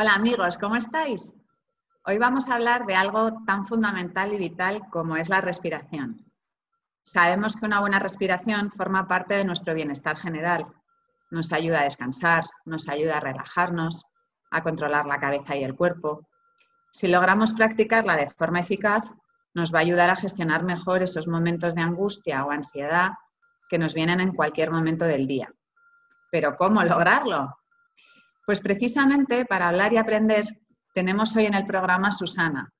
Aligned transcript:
Hola 0.00 0.14
amigos, 0.14 0.58
¿cómo 0.58 0.76
estáis? 0.76 1.36
Hoy 2.04 2.18
vamos 2.18 2.48
a 2.48 2.54
hablar 2.54 2.86
de 2.86 2.94
algo 2.94 3.42
tan 3.44 3.66
fundamental 3.66 4.32
y 4.32 4.36
vital 4.36 4.82
como 4.92 5.16
es 5.16 5.28
la 5.28 5.40
respiración. 5.40 6.18
Sabemos 7.02 7.56
que 7.56 7.66
una 7.66 7.80
buena 7.80 7.98
respiración 7.98 8.70
forma 8.70 9.08
parte 9.08 9.34
de 9.34 9.44
nuestro 9.44 9.74
bienestar 9.74 10.16
general. 10.16 10.68
Nos 11.32 11.52
ayuda 11.52 11.80
a 11.80 11.82
descansar, 11.82 12.44
nos 12.64 12.88
ayuda 12.88 13.16
a 13.16 13.20
relajarnos, 13.20 14.04
a 14.52 14.62
controlar 14.62 15.04
la 15.04 15.18
cabeza 15.18 15.56
y 15.56 15.64
el 15.64 15.74
cuerpo. 15.74 16.28
Si 16.92 17.08
logramos 17.08 17.52
practicarla 17.52 18.14
de 18.14 18.30
forma 18.30 18.60
eficaz, 18.60 19.02
nos 19.52 19.74
va 19.74 19.78
a 19.78 19.82
ayudar 19.82 20.10
a 20.10 20.16
gestionar 20.16 20.62
mejor 20.62 21.02
esos 21.02 21.26
momentos 21.26 21.74
de 21.74 21.82
angustia 21.82 22.44
o 22.44 22.52
ansiedad 22.52 23.14
que 23.68 23.80
nos 23.80 23.94
vienen 23.94 24.20
en 24.20 24.32
cualquier 24.32 24.70
momento 24.70 25.06
del 25.06 25.26
día. 25.26 25.52
Pero 26.30 26.56
¿cómo 26.56 26.84
lograrlo? 26.84 27.57
Pues 28.48 28.60
precisamente 28.60 29.44
para 29.44 29.68
hablar 29.68 29.92
y 29.92 29.98
aprender 29.98 30.46
tenemos 30.94 31.36
hoy 31.36 31.44
en 31.44 31.52
el 31.52 31.66
programa 31.66 32.10
Susana, 32.10 32.72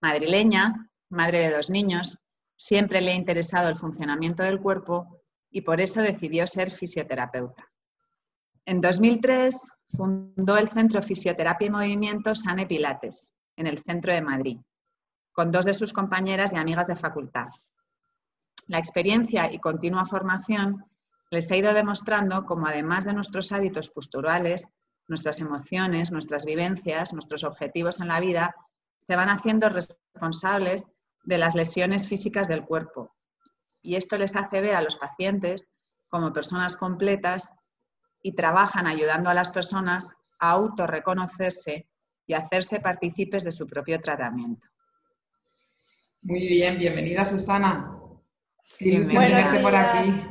madrileña, 0.00 0.88
madre 1.10 1.40
de 1.40 1.50
dos 1.54 1.68
niños, 1.68 2.16
siempre 2.56 3.02
le 3.02 3.10
ha 3.10 3.14
interesado 3.14 3.68
el 3.68 3.76
funcionamiento 3.76 4.42
del 4.42 4.58
cuerpo 4.58 5.20
y 5.50 5.60
por 5.60 5.82
eso 5.82 6.00
decidió 6.00 6.46
ser 6.46 6.70
fisioterapeuta. 6.70 7.70
En 8.64 8.80
2003 8.80 9.68
fundó 9.94 10.56
el 10.56 10.70
Centro 10.70 11.02
Fisioterapia 11.02 11.66
y 11.66 11.70
Movimiento 11.70 12.34
Sane 12.34 12.66
Pilates 12.66 13.34
en 13.56 13.66
el 13.66 13.82
centro 13.82 14.14
de 14.14 14.22
Madrid, 14.22 14.56
con 15.30 15.52
dos 15.52 15.66
de 15.66 15.74
sus 15.74 15.92
compañeras 15.92 16.54
y 16.54 16.56
amigas 16.56 16.86
de 16.86 16.96
facultad. 16.96 17.48
La 18.66 18.78
experiencia 18.78 19.52
y 19.52 19.58
continua 19.58 20.06
formación 20.06 20.86
les 21.30 21.50
ha 21.50 21.56
ido 21.56 21.74
demostrando 21.74 22.46
cómo 22.46 22.66
además 22.66 23.04
de 23.04 23.12
nuestros 23.12 23.52
hábitos 23.52 23.90
posturales, 23.90 24.70
nuestras 25.08 25.40
emociones, 25.40 26.10
nuestras 26.10 26.44
vivencias, 26.44 27.12
nuestros 27.12 27.44
objetivos 27.44 28.00
en 28.00 28.08
la 28.08 28.20
vida, 28.20 28.54
se 28.98 29.16
van 29.16 29.28
haciendo 29.28 29.68
responsables 29.68 30.88
de 31.24 31.38
las 31.38 31.54
lesiones 31.54 32.08
físicas 32.08 32.48
del 32.48 32.64
cuerpo. 32.64 33.14
Y 33.82 33.96
esto 33.96 34.18
les 34.18 34.34
hace 34.34 34.60
ver 34.60 34.74
a 34.74 34.82
los 34.82 34.96
pacientes 34.96 35.70
como 36.08 36.32
personas 36.32 36.76
completas 36.76 37.52
y 38.22 38.32
trabajan 38.32 38.86
ayudando 38.86 39.30
a 39.30 39.34
las 39.34 39.50
personas 39.50 40.16
a 40.38 40.50
autorreconocerse 40.50 41.88
y 42.26 42.34
hacerse 42.34 42.80
partícipes 42.80 43.44
de 43.44 43.52
su 43.52 43.66
propio 43.66 44.00
tratamiento. 44.00 44.66
Muy 46.22 46.48
bien, 46.48 46.78
bienvenida 46.78 47.24
Susana. 47.24 47.96
Qué 48.78 49.00
por 49.62 49.74
aquí. 49.74 50.24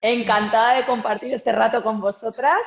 Encantada 0.00 0.74
de 0.74 0.86
compartir 0.86 1.32
este 1.32 1.52
rato 1.52 1.82
con 1.82 2.00
vosotras 2.00 2.66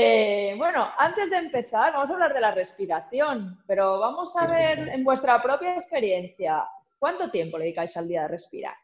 eh, 0.00 0.54
bueno, 0.56 0.90
antes 0.96 1.28
de 1.28 1.38
empezar, 1.38 1.92
vamos 1.92 2.08
a 2.08 2.14
hablar 2.14 2.32
de 2.32 2.40
la 2.40 2.52
respiración, 2.52 3.60
pero 3.66 3.98
vamos 3.98 4.36
a 4.36 4.46
ver 4.46 4.90
en 4.90 5.02
vuestra 5.02 5.42
propia 5.42 5.74
experiencia, 5.74 6.64
¿cuánto 7.00 7.28
tiempo 7.32 7.58
le 7.58 7.64
dedicáis 7.64 7.96
al 7.96 8.06
día 8.06 8.22
de 8.22 8.28
respirar? 8.28 8.76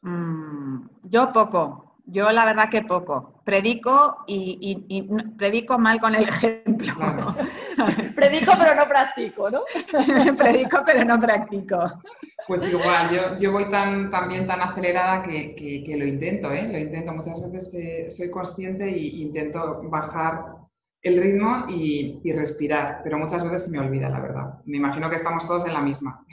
Mm, 0.00 0.88
yo 1.04 1.32
poco, 1.32 1.87
yo 2.10 2.32
la 2.32 2.44
verdad 2.44 2.70
que 2.70 2.82
poco. 2.82 3.42
Predico 3.44 4.24
y, 4.26 5.06
predico 5.36 5.78
mal 5.78 6.00
con 6.00 6.14
el 6.14 6.24
ejemplo. 6.24 7.36
predico 8.14 8.52
pero 8.58 8.74
no 8.74 8.88
practico, 8.88 9.50
¿no? 9.50 9.62
predico 10.36 10.82
pero 10.84 11.04
no 11.04 11.20
practico. 11.20 12.00
Pues 12.46 12.66
igual, 12.68 13.36
yo, 13.38 13.52
voy 13.52 13.68
tan, 13.68 14.08
también 14.08 14.46
tan 14.46 14.60
acelerada 14.62 15.22
que, 15.22 15.94
lo 15.98 16.06
intento, 16.06 16.50
¿eh? 16.52 16.66
Lo 16.70 16.78
intento. 16.78 17.12
Muchas 17.12 17.40
veces 17.52 17.74
eh, 17.74 18.10
soy 18.10 18.30
consciente 18.30 18.84
e 18.84 18.98
intento 18.98 19.82
bajar 19.84 20.56
el 21.02 21.22
ritmo 21.22 21.66
y, 21.68 22.20
y, 22.24 22.32
respirar, 22.32 23.02
pero 23.04 23.18
muchas 23.18 23.44
veces 23.44 23.66
se 23.66 23.70
me 23.70 23.78
olvida, 23.78 24.08
la 24.08 24.20
verdad. 24.20 24.54
Me 24.64 24.78
imagino 24.78 25.08
que 25.10 25.16
estamos 25.16 25.46
todos 25.46 25.66
en 25.66 25.74
la 25.74 25.80
misma. 25.80 26.24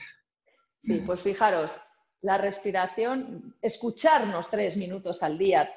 Sí, 0.83 1.03
pues 1.05 1.19
fijaros, 1.21 1.71
la 2.25 2.39
respiración, 2.39 3.53
escucharnos 3.61 4.49
tres 4.49 4.75
minutos 4.75 5.21
al 5.21 5.37
día, 5.37 5.71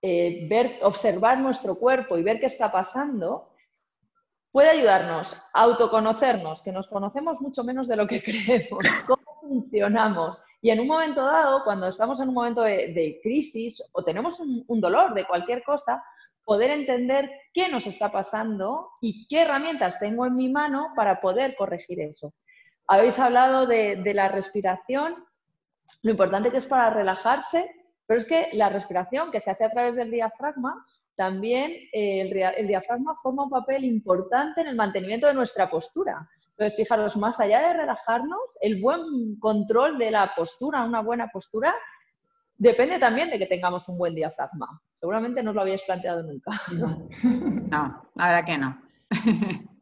eh, 0.00 0.46
ver, 0.48 0.78
observar 0.82 1.38
nuestro 1.38 1.78
cuerpo 1.78 2.16
y 2.16 2.22
ver 2.22 2.40
qué 2.40 2.46
está 2.46 2.72
pasando, 2.72 3.52
puede 4.50 4.70
ayudarnos 4.70 5.34
a 5.52 5.62
autoconocernos, 5.64 6.62
que 6.62 6.72
nos 6.72 6.88
conocemos 6.88 7.42
mucho 7.42 7.62
menos 7.62 7.88
de 7.88 7.96
lo 7.96 8.06
que 8.06 8.22
creemos, 8.22 8.86
cómo 9.06 9.40
funcionamos. 9.42 10.38
Y 10.62 10.70
en 10.70 10.80
un 10.80 10.86
momento 10.86 11.22
dado, 11.22 11.62
cuando 11.62 11.88
estamos 11.88 12.22
en 12.22 12.30
un 12.30 12.34
momento 12.34 12.62
de, 12.62 13.20
crisis 13.22 13.82
o 13.92 14.02
tenemos 14.02 14.40
un, 14.40 14.80
dolor 14.80 15.12
de 15.12 15.26
cualquier 15.26 15.62
cosa, 15.62 16.02
poder 16.42 16.70
entender 16.70 17.30
qué 17.52 17.68
nos 17.68 17.86
está 17.86 18.10
pasando 18.10 18.92
y 19.02 19.28
qué 19.28 19.42
herramientas 19.42 19.98
tengo 19.98 20.24
en 20.24 20.36
mi 20.36 20.48
mano 20.48 20.94
para 20.96 21.20
poder 21.20 21.54
corregir 21.54 22.00
eso. 22.00 22.32
Habéis 22.88 23.18
hablado 23.18 23.66
de 23.66 24.12
la 24.14 24.28
respiración 24.28 25.26
lo 26.02 26.10
importante 26.10 26.50
que 26.50 26.58
es 26.58 26.66
para 26.66 26.90
relajarse, 26.90 27.70
pero 28.06 28.20
es 28.20 28.26
que 28.26 28.48
la 28.52 28.68
respiración 28.68 29.30
que 29.30 29.40
se 29.40 29.50
hace 29.50 29.64
a 29.64 29.70
través 29.70 29.96
del 29.96 30.10
diafragma, 30.10 30.84
también 31.16 31.72
eh, 31.92 32.52
el, 32.56 32.66
diafragma 32.66 33.16
forma 33.16 33.44
un 33.44 33.50
papel 33.50 33.84
importante 33.84 34.60
en 34.60 34.68
el 34.68 34.76
mantenimiento 34.76 35.26
de 35.26 35.34
nuestra 35.34 35.68
postura. 35.68 36.28
Entonces, 36.50 36.76
fijaros, 36.76 37.16
más 37.16 37.40
allá 37.40 37.68
de 37.68 37.74
relajarnos, 37.74 38.58
el 38.60 38.80
buen 38.80 39.38
control 39.40 39.98
de 39.98 40.10
la 40.10 40.32
postura, 40.34 40.84
una 40.84 41.00
buena 41.00 41.28
postura, 41.28 41.74
depende 42.56 42.98
también 42.98 43.30
de 43.30 43.38
que 43.38 43.46
tengamos 43.46 43.88
un 43.88 43.98
buen 43.98 44.14
diafragma. 44.14 44.80
Seguramente 45.00 45.42
no 45.42 45.50
os 45.50 45.56
lo 45.56 45.62
habéis 45.62 45.82
planteado 45.82 46.22
nunca. 46.22 46.52
No, 47.70 48.10
la 48.14 48.26
verdad 48.26 48.44
que 48.44 48.58
no. 48.58 48.80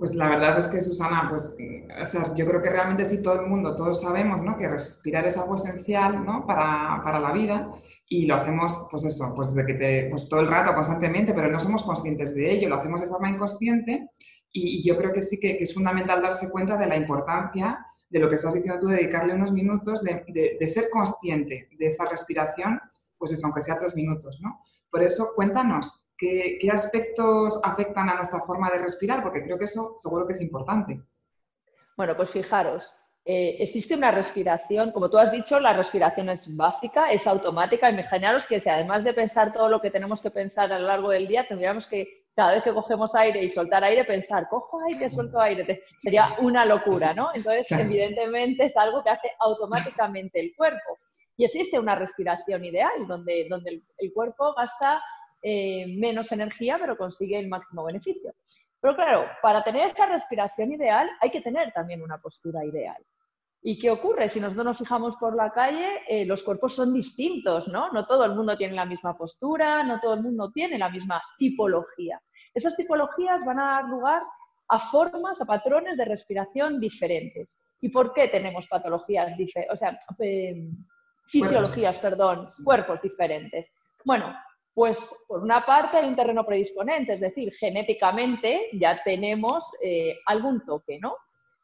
Pues 0.00 0.14
la 0.14 0.30
verdad 0.30 0.58
es 0.58 0.66
que, 0.66 0.80
Susana, 0.80 1.26
pues, 1.28 1.54
o 2.00 2.06
sea, 2.06 2.34
yo 2.34 2.46
creo 2.46 2.62
que 2.62 2.70
realmente 2.70 3.04
sí 3.04 3.20
todo 3.20 3.38
el 3.38 3.46
mundo, 3.46 3.76
todos 3.76 4.00
sabemos 4.00 4.40
¿no? 4.40 4.56
que 4.56 4.66
respirar 4.66 5.26
es 5.26 5.36
algo 5.36 5.56
esencial 5.56 6.24
¿no? 6.24 6.46
para, 6.46 7.02
para, 7.04 7.20
la 7.20 7.32
vida 7.32 7.70
y 8.08 8.24
lo 8.24 8.36
hacemos, 8.36 8.88
pues 8.90 9.04
eso, 9.04 9.34
pues, 9.36 9.54
de 9.54 9.66
que 9.66 9.74
te, 9.74 10.08
pues 10.08 10.26
todo 10.26 10.40
el 10.40 10.48
rato, 10.48 10.74
constantemente, 10.74 11.34
pero 11.34 11.50
no 11.52 11.60
somos 11.60 11.82
conscientes 11.82 12.34
de 12.34 12.50
ello, 12.50 12.70
lo 12.70 12.76
hacemos 12.76 13.02
de 13.02 13.08
forma 13.08 13.28
inconsciente 13.28 14.08
y, 14.50 14.82
yo 14.82 14.96
creo 14.96 15.12
que 15.12 15.20
sí 15.20 15.38
que, 15.38 15.58
que, 15.58 15.64
es 15.64 15.74
fundamental 15.74 16.22
darse 16.22 16.48
cuenta 16.48 16.78
de 16.78 16.86
la 16.86 16.96
importancia 16.96 17.84
de 18.08 18.20
lo 18.20 18.30
que 18.30 18.36
estás 18.36 18.54
diciendo 18.54 18.80
tú, 18.80 18.86
dedicarle 18.86 19.34
unos 19.34 19.52
minutos, 19.52 20.02
de, 20.02 20.24
de, 20.28 20.56
de 20.58 20.68
ser 20.68 20.88
consciente 20.88 21.68
de 21.78 21.86
esa 21.86 22.06
respiración, 22.08 22.80
pues 23.18 23.32
eso, 23.32 23.46
aunque 23.46 23.60
sea 23.60 23.78
tres 23.78 23.94
minutos, 23.94 24.40
¿no? 24.40 24.62
Por 24.90 25.02
eso, 25.02 25.32
cuéntanos, 25.36 26.06
¿Qué, 26.20 26.58
aspectos 26.70 27.58
afectan 27.64 28.10
a 28.10 28.16
nuestra 28.16 28.40
forma 28.40 28.70
de 28.70 28.80
respirar? 28.80 29.22
Porque 29.22 29.42
creo 29.42 29.56
que 29.56 29.64
eso 29.64 29.94
seguro 29.96 30.26
que 30.26 30.34
es 30.34 30.40
importante. 30.42 31.00
Bueno, 31.96 32.14
pues 32.14 32.28
fijaros, 32.28 32.94
eh, 33.24 33.56
existe 33.58 33.94
una 33.94 34.10
respiración, 34.10 34.92
como 34.92 35.08
tú 35.08 35.16
has 35.16 35.32
dicho, 35.32 35.58
la 35.60 35.72
respiración 35.72 36.28
es 36.28 36.54
básica, 36.54 37.10
es 37.10 37.26
automática. 37.26 37.88
Imaginaros 37.88 38.46
que 38.46 38.60
si 38.60 38.68
además 38.68 39.02
de 39.02 39.14
pensar 39.14 39.54
todo 39.54 39.70
lo 39.70 39.80
que 39.80 39.90
tenemos 39.90 40.20
que 40.20 40.30
pensar 40.30 40.70
a 40.70 40.78
lo 40.78 40.88
largo 40.88 41.08
del 41.08 41.26
día, 41.26 41.48
tendríamos 41.48 41.86
que, 41.86 42.26
cada 42.36 42.52
vez 42.52 42.64
que 42.64 42.74
cogemos 42.74 43.14
aire 43.14 43.42
y 43.42 43.50
soltar 43.50 43.82
aire, 43.82 44.04
pensar, 44.04 44.46
cojo 44.50 44.78
aire, 44.92 45.08
suelto 45.08 45.40
aire. 45.40 45.84
Sería 45.96 46.34
una 46.40 46.66
locura, 46.66 47.14
¿no? 47.14 47.30
Entonces, 47.32 47.70
evidentemente, 47.72 48.66
es 48.66 48.76
algo 48.76 49.02
que 49.02 49.08
hace 49.08 49.30
automáticamente 49.38 50.38
el 50.38 50.54
cuerpo. 50.54 50.98
Y 51.38 51.46
existe 51.46 51.78
una 51.78 51.94
respiración 51.94 52.62
ideal, 52.62 53.06
donde, 53.06 53.46
donde 53.48 53.80
el 53.96 54.12
cuerpo 54.12 54.52
gasta 54.54 55.02
eh, 55.42 55.86
menos 55.98 56.32
energía, 56.32 56.78
pero 56.80 56.96
consigue 56.96 57.38
el 57.38 57.48
máximo 57.48 57.84
beneficio. 57.84 58.34
Pero 58.80 58.94
claro, 58.94 59.26
para 59.42 59.62
tener 59.62 59.86
esta 59.86 60.06
respiración 60.06 60.72
ideal 60.72 61.08
hay 61.20 61.30
que 61.30 61.40
tener 61.40 61.70
también 61.70 62.02
una 62.02 62.18
postura 62.18 62.64
ideal. 62.64 63.02
¿Y 63.62 63.78
qué 63.78 63.90
ocurre? 63.90 64.28
Si 64.30 64.40
nosotros 64.40 64.64
nos 64.64 64.78
fijamos 64.78 65.16
por 65.16 65.36
la 65.36 65.50
calle, 65.50 66.00
eh, 66.08 66.24
los 66.24 66.42
cuerpos 66.42 66.74
son 66.74 66.94
distintos, 66.94 67.68
¿no? 67.68 67.92
No 67.92 68.06
todo 68.06 68.24
el 68.24 68.34
mundo 68.34 68.56
tiene 68.56 68.74
la 68.74 68.86
misma 68.86 69.16
postura, 69.16 69.82
no 69.82 70.00
todo 70.00 70.14
el 70.14 70.22
mundo 70.22 70.50
tiene 70.50 70.78
la 70.78 70.88
misma 70.88 71.22
tipología. 71.38 72.20
Esas 72.54 72.74
tipologías 72.74 73.44
van 73.44 73.60
a 73.60 73.66
dar 73.66 73.84
lugar 73.84 74.22
a 74.68 74.80
formas, 74.80 75.42
a 75.42 75.44
patrones 75.44 75.98
de 75.98 76.06
respiración 76.06 76.80
diferentes. 76.80 77.58
¿Y 77.82 77.90
por 77.90 78.14
qué 78.14 78.28
tenemos 78.28 78.66
patologías 78.66 79.36
diferentes? 79.36 79.74
O 79.74 79.76
sea, 79.76 79.98
eh, 80.20 80.70
fisiologías, 81.26 81.98
perdón, 81.98 82.46
cuerpos 82.64 83.02
diferentes. 83.02 83.70
Bueno, 84.06 84.34
Pues 84.80 85.26
por 85.28 85.42
una 85.42 85.66
parte 85.66 85.98
hay 85.98 86.08
un 86.08 86.16
terreno 86.16 86.42
predisponente, 86.42 87.12
es 87.12 87.20
decir, 87.20 87.52
genéticamente 87.52 88.70
ya 88.72 89.02
tenemos 89.04 89.62
eh, 89.82 90.16
algún 90.24 90.64
toque, 90.64 90.98
¿no? 90.98 91.16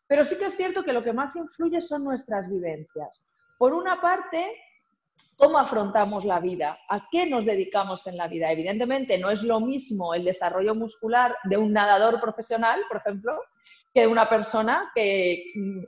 Pero 0.07 0.23
sí 0.27 0.37
que 0.37 0.45
es 0.45 0.55
cierto 0.55 0.85
que 0.85 0.93
lo 0.93 1.03
que 1.03 1.15
más 1.15 1.35
influye 1.35 1.81
son 1.81 2.05
nuestras 2.05 2.47
vivencias. 2.51 3.09
Por 3.57 3.73
una 3.73 4.03
parte, 4.03 4.53
cómo 5.39 5.57
afrontamos 5.57 6.27
la 6.27 6.41
vida, 6.41 6.79
a 6.91 7.09
qué 7.11 7.25
nos 7.25 7.47
dedicamos 7.47 8.07
en 8.07 8.19
la 8.19 8.29
vida. 8.29 8.53
Evidentemente, 8.53 9.17
no 9.17 9.31
es 9.31 9.43
lo 9.43 9.61
mismo 9.61 10.13
el 10.13 10.23
desarrollo 10.23 10.75
muscular 10.75 11.35
de 11.45 11.57
un 11.57 11.73
nadador 11.73 12.21
profesional, 12.21 12.83
por 12.87 12.99
ejemplo, 12.99 13.41
que 13.95 14.03
de 14.03 14.09
una 14.09 14.29
persona 14.29 14.93
que 14.95 15.53
mm, 15.55 15.85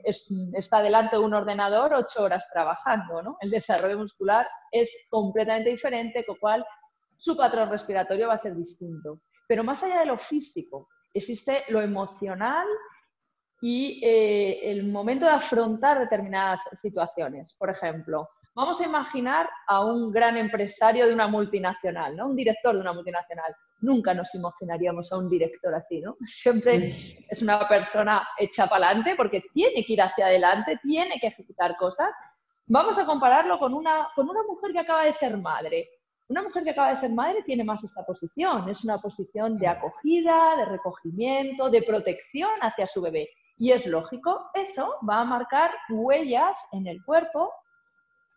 está 0.55 0.81
delante 0.81 1.15
de 1.15 1.21
un 1.21 1.35
ordenador 1.35 1.93
ocho 1.93 2.23
horas 2.23 2.49
trabajando. 2.51 3.21
¿no? 3.21 3.37
El 3.39 3.51
desarrollo 3.51 3.99
muscular 3.99 4.47
es 4.71 5.05
completamente 5.11 5.69
diferente, 5.69 6.25
con 6.25 6.37
cual 6.37 6.65
su 7.19 7.35
patrón 7.35 7.69
respiratorio 7.69 8.29
va 8.29 8.35
a 8.35 8.39
ser 8.39 8.55
distinto. 8.55 9.21
Pero 9.47 9.63
más 9.63 9.83
allá 9.83 9.99
de 9.99 10.05
lo 10.05 10.17
físico, 10.17 10.87
existe 11.13 11.63
lo 11.69 11.81
emocional 11.81 12.67
y 13.61 13.99
eh, 14.03 14.71
el 14.71 14.87
momento 14.87 15.25
de 15.25 15.33
afrontar 15.33 15.99
determinadas 15.99 16.61
situaciones. 16.73 17.55
Por 17.55 17.69
ejemplo, 17.69 18.29
vamos 18.55 18.79
a 18.79 18.85
imaginar 18.85 19.49
a 19.67 19.83
un 19.83 20.11
gran 20.11 20.37
empresario 20.37 21.07
de 21.07 21.13
una 21.13 21.27
multinacional, 21.27 22.15
¿no? 22.15 22.27
un 22.27 22.35
director 22.35 22.73
de 22.73 22.81
una 22.81 22.93
multinacional. 22.93 23.53
Nunca 23.81 24.13
nos 24.13 24.33
imaginaríamos 24.35 25.11
a 25.11 25.17
un 25.17 25.29
director 25.29 25.73
así, 25.73 25.99
¿no? 26.01 26.15
Siempre 26.25 26.87
es 26.87 27.41
una 27.41 27.67
persona 27.67 28.27
hecha 28.37 28.67
para 28.67 28.87
adelante 28.87 29.15
porque 29.15 29.43
tiene 29.53 29.85
que 29.85 29.93
ir 29.93 30.01
hacia 30.01 30.27
adelante, 30.27 30.79
tiene 30.83 31.19
que 31.19 31.27
ejecutar 31.27 31.75
cosas. 31.77 32.13
Vamos 32.65 32.99
a 32.99 33.05
compararlo 33.05 33.57
con 33.57 33.73
una, 33.73 34.09
con 34.15 34.29
una 34.29 34.43
mujer 34.43 34.71
que 34.71 34.79
acaba 34.79 35.05
de 35.05 35.13
ser 35.13 35.37
madre. 35.37 35.89
Una 36.29 36.43
mujer 36.43 36.63
que 36.63 36.69
acaba 36.69 36.91
de 36.91 36.97
ser 36.97 37.11
madre 37.11 37.41
tiene 37.41 37.63
más 37.63 37.83
esta 37.83 38.05
posición, 38.05 38.69
es 38.69 38.83
una 38.83 38.99
posición 38.99 39.57
de 39.57 39.67
acogida, 39.67 40.55
de 40.57 40.65
recogimiento, 40.65 41.71
de 41.71 41.81
protección 41.81 42.51
hacia 42.61 42.85
su 42.85 43.01
bebé. 43.01 43.29
Y 43.57 43.71
es 43.71 43.87
lógico, 43.87 44.51
eso 44.53 44.95
va 45.09 45.21
a 45.21 45.25
marcar 45.25 45.71
huellas 45.89 46.55
en 46.73 46.85
el 46.85 47.03
cuerpo 47.03 47.51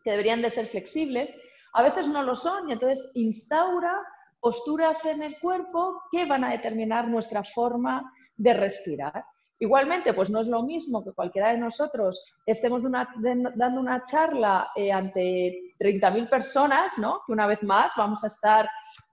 que 0.03 0.13
deberían 0.13 0.41
de 0.41 0.49
ser 0.49 0.67
flexibles. 0.67 1.39
A 1.75 1.83
veces 1.83 2.09
no 2.09 2.23
lo 2.23 2.35
son 2.35 2.71
y 2.71 2.73
entonces 2.73 3.11
instaura 3.15 4.01
posturas 4.41 5.05
en 5.05 5.23
el 5.23 5.39
cuerpo 5.39 6.03
que 6.11 6.25
van 6.25 6.45
a 6.45 6.51
determinar 6.53 7.09
nuestra 7.09 7.45
forma 7.45 8.11
de 8.39 8.55
respirar. 8.55 9.23
Igualmente, 9.59 10.15
pues 10.15 10.31
no 10.31 10.41
es 10.41 10.49
lo 10.49 10.63
mismo 10.65 11.05
que 11.05 11.13
cualquiera 11.13 11.53
de 11.53 11.59
nosotros 11.59 12.21
estemos 12.47 12.83
dando 12.83 13.81
una 13.81 14.03
charla 14.03 14.71
eh, 14.75 14.91
ante 14.91 15.72
30.000 15.83 16.29
personas, 16.29 16.97
¿no? 16.99 17.23
que 17.27 17.33
una 17.33 17.47
vez 17.47 17.63
más 17.63 17.93
vamos 17.97 18.23
a 18.23 18.29
estar 18.29 18.69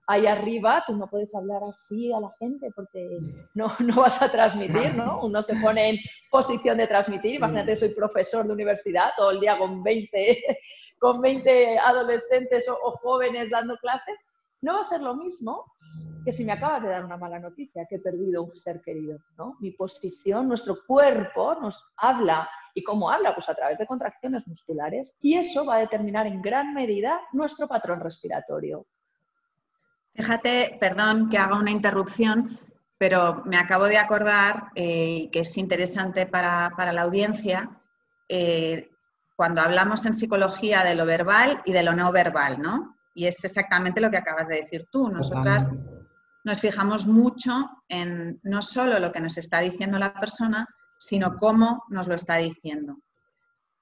ahí 0.10 0.26
arriba, 0.26 0.84
tú 0.88 0.96
no 0.96 1.08
puedes 1.08 1.34
hablar 1.36 1.62
así 1.70 2.12
a 2.12 2.20
la 2.20 2.32
gente 2.40 2.72
porque 2.76 3.20
no, 3.54 3.68
no 3.80 4.02
vas 4.02 4.20
a 4.22 4.32
transmitir, 4.32 4.96
¿no? 4.96 5.22
Uno 5.22 5.44
se 5.44 5.56
pone 5.58 5.90
en 5.92 5.98
posición 6.32 6.78
de 6.80 6.88
transmitir. 6.88 7.36
Imagínate, 7.36 7.76
soy 7.76 7.90
profesor 7.90 8.46
de 8.48 8.54
universidad 8.54 9.12
todo 9.16 9.30
el 9.30 9.40
día 9.40 9.58
con 9.60 9.84
20, 9.84 10.44
con 11.00 11.22
20 11.22 11.78
adolescentes 11.78 12.68
o, 12.68 12.92
jóvenes 12.98 13.52
dando 13.52 13.78
clases. 13.78 14.16
No 14.62 14.74
va 14.74 14.82
a 14.82 14.86
ser 14.86 15.02
lo 15.02 15.16
mismo 15.16 15.66
que 16.24 16.34
si 16.34 16.44
me 16.44 16.52
acabas 16.52 16.84
de 16.84 16.90
dar 16.90 17.06
una 17.06 17.18
mala 17.18 17.40
noticia, 17.40 17.86
que 17.86 17.96
he 17.96 18.00
perdido 18.00 18.44
un 18.44 18.56
ser 18.56 18.82
querido, 18.82 19.20
¿no? 19.38 19.56
Mi 19.60 19.72
posición, 19.72 20.48
nuestro 20.48 20.86
cuerpo 20.86 21.56
nos 21.56 21.84
habla. 21.98 22.50
¿Y 22.74 22.84
cómo 22.84 23.10
habla? 23.10 23.34
Pues 23.34 23.50
a 23.50 23.56
través 23.56 23.78
de 23.78 23.88
contracciones 23.88 24.48
musculares. 24.48 25.16
Y 25.22 25.38
eso 25.38 25.66
va 25.66 25.76
a 25.76 25.80
determinar 25.80 26.28
en 26.28 26.42
gran 26.42 26.74
medida 26.74 27.20
nuestro 27.32 27.68
patrón 27.68 28.02
respiratorio. 28.02 28.86
Fíjate, 30.14 30.78
perdón 30.80 31.30
que 31.30 31.38
haga 31.38 31.58
una 31.58 31.72
interrupción, 31.72 32.60
pero 32.98 33.44
me 33.46 33.58
acabo 33.58 33.86
de 33.86 33.98
acordar 33.98 34.72
eh, 34.76 35.30
que 35.32 35.40
es 35.40 35.58
interesante 35.58 36.26
para, 36.26 36.74
la 36.92 37.02
audiencia 37.02 37.70
eh, 38.28 38.90
cuando 39.36 39.62
hablamos 39.62 40.06
en 40.06 40.16
psicología 40.16 40.84
de 40.84 40.96
lo 40.96 41.06
verbal 41.06 41.62
y 41.64 41.72
de 41.72 41.84
lo 41.84 41.94
no 41.94 42.12
verbal, 42.12 42.62
¿no? 42.62 42.99
Y 43.20 43.28
es 43.28 43.44
exactamente 43.44 44.00
lo 44.00 44.10
que 44.10 44.16
acabas 44.16 44.48
de 44.48 44.62
decir 44.62 44.88
tú. 44.90 45.10
Nosotras 45.10 45.70
nos 46.46 46.62
fijamos 46.62 47.06
mucho 47.06 47.70
en 47.90 48.40
no 48.44 48.62
solo 48.62 48.98
lo 48.98 49.12
que 49.12 49.20
nos 49.20 49.38
está 49.38 49.60
diciendo 49.60 50.00
la 50.00 50.14
persona, 50.14 50.66
sino 50.98 51.36
cómo 51.36 51.84
nos 51.90 52.08
lo 52.08 52.16
está 52.16 52.38
diciendo. 52.38 52.96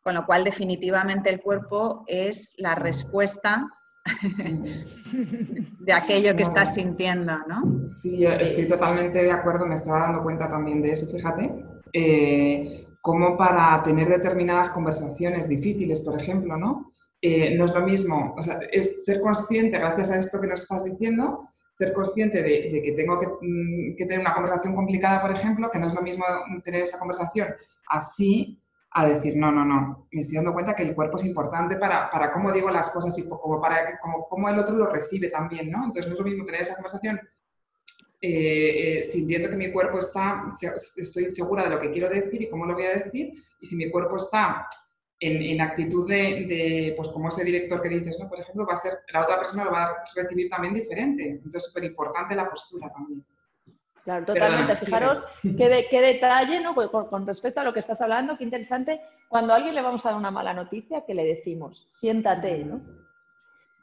Con 0.02 0.16
lo 0.16 0.26
cual, 0.26 0.44
definitivamente 0.44 1.30
el 1.30 1.40
cuerpo 1.40 2.04
es 2.08 2.56
la 2.58 2.74
respuesta 2.74 3.68
de 5.82 5.94
aquello 5.94 6.36
que 6.36 6.42
estás 6.42 6.74
sintiendo, 6.74 7.38
¿no? 7.48 7.88
Sí, 7.88 8.26
estoy 8.26 8.66
totalmente 8.66 9.22
de 9.22 9.32
acuerdo, 9.32 9.68
me 9.68 9.76
estaba 9.76 10.00
dando 10.00 10.24
cuenta 10.24 10.48
también 10.48 10.82
de 10.82 10.94
eso, 10.94 11.06
fíjate. 11.06 11.64
Eh, 11.94 12.88
como 13.02 13.38
para 13.38 13.84
tener 13.84 14.10
determinadas 14.10 14.72
conversaciones 14.72 15.48
difíciles, 15.48 16.02
por 16.02 16.20
ejemplo, 16.20 16.58
¿no? 16.58 16.92
Eh, 17.20 17.56
no 17.58 17.66
es 17.66 17.74
lo 17.74 17.82
mismo, 17.82 18.36
o 18.38 18.42
sea, 18.44 18.60
es 18.72 19.04
ser 19.04 19.20
consciente, 19.22 19.80
gracias 19.80 20.12
a 20.12 20.20
esto 20.20 20.40
que 20.40 20.46
nos 20.46 20.62
estás 20.62 20.86
diciendo, 20.86 21.48
ser 21.74 21.92
consciente 21.92 22.44
de, 22.44 22.82
que 22.84 22.92
tengo 22.92 23.16
mm, 23.16 23.96
que, 23.96 24.06
tener 24.06 24.20
una 24.20 24.36
conversación 24.36 24.76
complicada, 24.76 25.22
por 25.22 25.32
ejemplo, 25.32 25.70
que 25.72 25.80
no 25.80 25.88
es 25.88 25.96
lo 25.96 26.02
mismo 26.02 26.26
tener 26.64 26.82
esa 26.82 27.00
conversación 27.00 27.48
así 27.90 28.62
a 28.92 29.08
decir, 29.08 29.36
no, 29.36 29.52
no, 29.52 29.66
no, 29.66 30.08
me 30.12 30.22
estoy 30.22 30.36
dando 30.36 30.54
cuenta 30.54 30.76
que 30.76 30.84
el 30.84 30.94
cuerpo 30.94 31.18
es 31.18 31.26
importante 31.26 31.76
para, 31.78 32.10
para 32.10 32.32
cómo 32.32 32.52
digo 32.52 32.70
las 32.70 32.92
cosas 32.92 33.18
y 33.18 33.28
como 33.28 33.60
para 33.60 33.98
como, 34.00 34.28
cómo 34.28 34.48
el 34.50 34.60
otro 34.60 34.76
lo 34.76 34.88
recibe 34.88 35.30
también, 35.30 35.72
¿no? 35.72 35.86
Entonces 35.86 36.08
no 36.08 36.14
es 36.14 36.20
lo 36.20 36.26
mismo 36.26 36.46
tener 36.46 36.62
esa 36.62 36.76
conversación 36.76 37.20
eh, 38.20 39.00
eh, 39.00 39.04
sintiendo 39.04 39.50
que 39.50 39.58
mi 39.58 39.72
cuerpo 39.72 40.00
está, 40.00 40.46
estoy 40.96 41.30
segura 41.30 41.64
de 41.64 41.70
lo 41.70 41.80
que 41.80 41.92
quiero 41.92 42.10
decir 42.10 42.42
y 42.42 42.50
cómo 42.50 42.66
lo 42.66 42.74
voy 42.74 42.86
a 42.86 42.98
decir, 42.98 43.34
y 43.60 43.66
si 43.66 43.76
mi 43.76 43.92
cuerpo 43.92 44.16
está 44.18 44.68
en, 45.20 45.42
en 45.42 45.62
actitud 45.62 46.08
de, 46.08 46.46
de, 46.46 46.94
pues 46.96 47.10
como 47.10 47.30
ese 47.30 47.44
director 47.44 47.82
que 47.82 47.90
dices, 47.90 48.20
¿no? 48.20 48.30
Por 48.30 48.40
ejemplo, 48.40 48.66
va 48.66 48.74
a 48.74 48.78
ser, 48.78 49.00
la 49.12 49.24
otra 49.24 49.38
persona 49.38 49.64
lo 49.64 49.72
va 49.72 49.86
a 49.86 49.96
recibir 50.16 50.50
también 50.50 50.74
diferente. 50.74 51.30
Entonces 51.30 51.64
es 51.64 51.70
súper 51.70 51.86
importante 51.86 52.36
la 52.36 52.50
postura 52.50 52.92
también. 52.92 53.26
Claro, 54.04 54.26
totalmente. 54.26 54.76
Fijaros 54.78 55.22
qué, 55.42 55.88
qué, 55.90 56.02
detalle, 56.02 56.62
¿no? 56.62 56.74
Con, 56.76 57.28
respecto 57.28 57.60
a 57.60 57.64
lo 57.64 57.74
que 57.74 57.82
estás 57.82 58.00
hablando, 58.00 58.38
qué 58.38 58.46
interesante. 58.46 59.02
Cuando 59.28 59.52
a 59.52 59.58
alguien 59.58 59.76
le 59.76 59.82
vamos 59.82 60.06
a 60.06 60.10
dar 60.10 60.18
una 60.18 60.32
mala 60.32 60.54
noticia, 60.54 61.04
¿qué 61.06 61.14
le 61.14 61.26
decimos? 61.26 61.90
Siéntate, 61.94 62.60
¿no? 62.60 62.80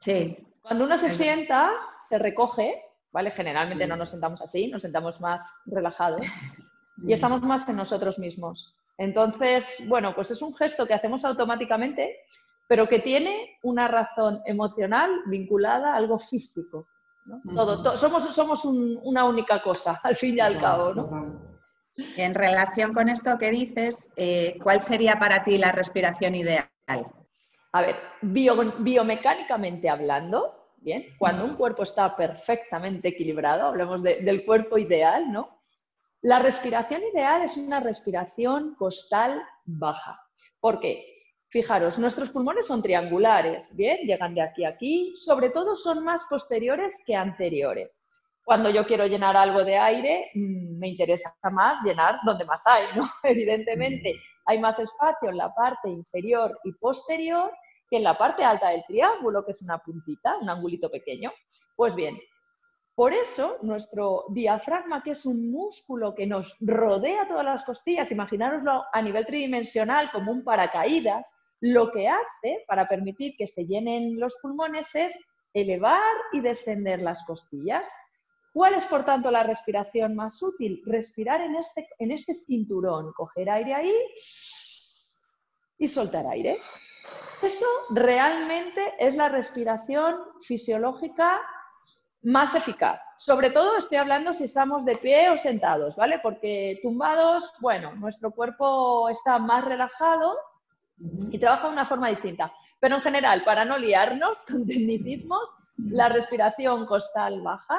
Sí. 0.01 0.39
Cuando 0.63 0.87
uno 0.87 0.97
se 0.97 1.11
sienta, 1.11 1.73
se 2.09 2.19
recoge, 2.19 2.81
¿vale? 3.13 3.33
Generalmente 3.33 3.87
no 3.87 3.97
nos 3.97 4.13
sentamos 4.13 4.41
así, 4.41 4.69
nos 4.69 4.81
sentamos 4.81 5.21
más 5.21 5.47
relajados 5.67 6.23
y 7.07 7.13
estamos 7.13 7.43
más 7.43 7.69
en 7.69 7.77
nosotros 7.77 8.19
mismos. 8.19 8.75
Entonces, 8.99 9.83
bueno, 9.87 10.15
pues 10.15 10.31
es 10.31 10.43
un 10.43 10.55
gesto 10.55 10.87
que 10.87 10.95
hacemos 10.95 11.25
automáticamente, 11.25 12.17
pero 12.69 12.89
que 12.89 13.01
tiene 13.01 13.59
una 13.63 13.89
razón 13.89 14.41
emocional 14.47 15.11
vinculada 15.27 15.93
a 15.93 15.97
algo 15.97 16.19
físico 16.19 16.87
somos 17.97 18.35
somos 18.35 18.65
una 18.65 19.25
única 19.25 19.63
cosa, 19.63 20.01
al 20.03 20.17
fin 20.17 20.37
y 20.37 20.41
al 20.41 20.61
cabo. 20.61 20.95
¿no? 20.95 21.55
En 22.17 22.35
relación 22.35 22.93
con 22.93 23.09
esto 23.09 23.39
que 23.39 23.51
dices, 23.51 24.13
eh, 24.17 24.59
¿cuál 24.63 24.81
sería 24.81 25.19
para 25.19 25.45
ti 25.45 25.59
la 25.59 25.73
respiración 25.73 26.35
ideal? 26.35 26.69
A 27.73 27.81
ver, 27.81 27.97
biomecánicamente 28.23 29.89
hablando, 29.89 30.55
bien, 30.79 31.07
cuando 31.19 31.45
un 31.45 31.57
cuerpo 31.57 31.83
está 31.83 32.17
perfectamente 32.17 33.09
equilibrado, 33.09 33.69
hablemos 33.69 34.03
del 34.03 34.45
cuerpo 34.45 34.79
ideal, 34.79 35.33
¿no? 35.33 35.54
La 36.25 36.39
respiración 36.39 37.03
ideal 37.03 37.43
es 37.43 37.59
una 37.59 37.81
respiración 37.81 38.75
costal 38.77 39.43
baja. 39.67 40.19
¿Por 40.59 40.81
qué? 40.81 41.19
Fijaros, 41.51 41.99
nuestros 41.99 42.31
pulmones 42.31 42.67
son 42.67 42.81
triangulares, 42.81 43.77
¿bien? 43.77 43.99
Llegan 44.07 44.35
de 44.35 44.41
aquí 44.41 44.65
a 44.65 44.71
aquí, 44.71 45.13
sobre 45.19 45.51
todo 45.51 45.77
son 45.77 46.03
más 46.03 46.25
posteriores 46.25 47.05
que 47.07 47.15
anteriores. 47.15 47.91
Cuando 48.43 48.71
yo 48.71 48.87
quiero 48.87 49.07
llenar 49.07 49.37
algo 49.37 49.65
de 49.65 49.77
aire, 49.77 50.31
mm, 50.33 50.79
me 50.79 50.89
interesa 50.89 51.37
más 51.53 51.83
llenar 51.85 52.17
donde 52.25 52.47
más 52.47 52.67
hay, 52.67 52.87
¿no? 52.97 53.07
Evidentemente, 53.23 54.15
hay 54.47 54.59
más 54.59 54.79
espacio 54.79 55.29
en 55.29 55.37
la 55.37 55.55
parte 55.55 55.91
inferior 55.91 56.59
y 56.65 56.73
posterior 56.73 57.53
que 57.91 57.99
en 57.99 58.03
la 58.03 58.17
parte 58.17 58.43
alta 58.43 58.71
del 58.71 58.83
triángulo, 58.87 59.45
que 59.45 59.51
es 59.51 59.61
una 59.61 59.77
puntita, 59.77 60.39
un 60.39 60.49
angulito 60.49 60.91
pequeño. 60.91 61.31
Pues 61.77 61.95
bien, 61.95 62.19
por 62.95 63.13
eso 63.13 63.59
nuestro 63.63 64.25
diafragma, 64.29 65.03
que 65.03 65.13
es 65.13 65.27
un 65.27 65.51
músculo 65.51 66.15
que 66.15 66.27
nos 66.27 66.57
rodea 66.61 67.27
todas 67.27 67.45
las 67.45 67.65
costillas, 67.65 68.13
imaginároslo 68.13 68.85
a 68.93 69.03
nivel 69.03 69.27
tridimensional 69.27 70.13
como 70.13 70.31
un 70.31 70.45
paracaídas, 70.45 71.37
lo 71.61 71.91
que 71.91 72.09
hace 72.09 72.65
para 72.69 72.87
permitir 72.87 73.35
que 73.37 73.49
se 73.49 73.67
llenen 73.67 74.21
los 74.21 74.37
pulmones 74.41 74.95
es 74.95 75.19
elevar 75.53 76.15
y 76.33 76.41
descender 76.41 77.01
las 77.01 77.25
costillas. 77.25 77.91
¿Cuál 78.53 78.75
es, 78.75 78.87
por 78.87 79.05
tanto, 79.05 79.33
la 79.33 79.43
respiración 79.43 80.15
más 80.15 80.41
útil? 80.41 80.81
Respirar 80.87 81.41
en 81.41 81.57
este, 81.57 81.89
en 81.99 82.13
este 82.13 82.37
cinturón, 82.37 83.13
coger 83.15 83.51
aire 83.51 83.75
ahí 83.75 83.95
y 85.79 85.89
soltar 85.89 86.27
aire. 86.29 86.61
Eso 87.43 87.67
realmente 87.91 88.95
es 89.01 89.17
la 89.17 89.29
respiración 89.29 90.17
fisiológica 90.43 91.41
más 92.25 92.55
eficaz. 92.55 93.01
Sobre 93.19 93.51
todo 93.51 93.77
estoy 93.77 93.99
hablando 93.99 94.35
si 94.35 94.45
estamos 94.45 94.85
de 94.85 94.97
pie 94.97 95.31
o 95.31 95.37
sentados, 95.37 95.95
¿vale? 95.97 96.19
Porque 96.23 96.81
tumbados, 96.83 97.53
bueno, 97.61 97.95
nuestro 97.95 98.31
cuerpo 98.31 99.09
está 99.11 99.39
más 99.39 99.65
relajado 99.65 100.37
y 101.31 101.39
trabaja 101.39 101.69
de 101.69 101.73
una 101.75 101.85
forma 101.85 102.09
distinta. 102.09 102.53
Pero 102.81 102.97
en 102.97 103.03
general, 103.03 103.45
para 103.45 103.65
no 103.65 103.79
liarnos 103.79 104.43
con 104.51 104.67
tecnicismos, 104.67 105.43
la 105.77 106.09
respiración 106.09 106.87
costal 106.87 107.41
baja 107.43 107.79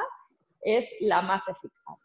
es 0.62 0.96
la 1.00 1.22
más 1.22 1.46
eficaz. 1.48 1.98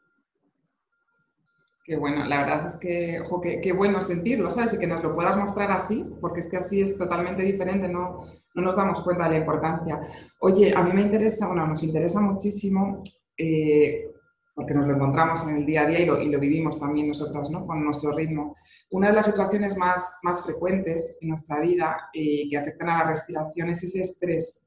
Qué 1.84 1.98
bueno, 1.98 2.24
la 2.26 2.42
verdad 2.42 2.66
es 2.66 2.78
que, 2.78 3.20
ojo, 3.22 3.42
qué, 3.42 3.74
bueno 3.74 4.02
sentirlo, 4.04 4.52
¿sabes? 4.52 4.76
Y 4.76 4.80
que 4.80 4.86
nos 4.86 5.02
lo 5.02 5.14
puedas 5.14 5.36
mostrar 5.36 5.72
así, 5.72 6.06
porque 6.22 6.42
es 6.42 6.50
que 6.50 6.58
así 6.58 6.82
es 6.82 6.96
totalmente 6.96 7.42
diferente, 7.42 7.88
no, 7.88 8.22
no 8.54 8.62
nos 8.62 8.76
damos 8.76 9.02
cuenta 9.02 9.24
de 9.24 9.32
la 9.32 9.38
importancia. 9.38 10.00
Oye, 10.42 10.76
a 10.76 10.84
mí 10.84 10.94
me 10.94 11.02
interesa, 11.02 11.48
bueno, 11.48 11.66
nos 11.66 11.82
interesa 11.82 12.22
muchísimo, 12.22 13.02
eh, 13.36 14.12
porque 14.54 14.76
nos 14.76 14.86
lo 14.86 14.94
encontramos 14.94 15.42
en 15.44 15.58
el 15.58 15.66
día 15.66 15.82
a 15.82 15.88
día 15.88 16.02
y 16.02 16.06
lo, 16.06 16.22
y 16.22 16.30
lo, 16.30 16.40
vivimos 16.40 16.80
también 16.80 17.08
nosotras, 17.08 17.50
¿no? 17.50 17.66
Con 17.66 17.84
nuestro 17.84 18.12
ritmo. 18.12 18.54
Una 18.92 19.08
de 19.08 19.14
las 19.14 19.26
situaciones 19.26 19.76
más, 19.76 20.20
más 20.22 20.44
frecuentes 20.44 21.18
en 21.20 21.30
nuestra 21.30 21.60
vida 21.62 22.10
y 22.14 22.48
que 22.48 22.58
afectan 22.58 22.90
a 22.90 23.00
la 23.00 23.04
respiración 23.06 23.70
es 23.70 23.82
ese 23.84 24.02
estrés 24.02 24.64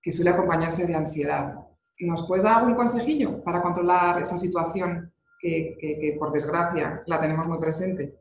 que 0.00 0.12
suele 0.12 0.30
acompañarse 0.30 0.86
de 0.86 0.94
ansiedad. 0.94 1.54
¿Nos 1.98 2.26
puedes 2.26 2.44
dar 2.44 2.58
algún 2.58 2.74
consejillo 2.74 3.42
para 3.42 3.60
controlar 3.60 4.20
esa 4.20 4.36
situación? 4.36 5.11
Que, 5.42 6.16
por 6.18 6.32
desgracia 6.32 7.02
la 7.06 7.20
tenemos 7.20 7.46
muy 7.46 7.58
presente. 7.58 8.14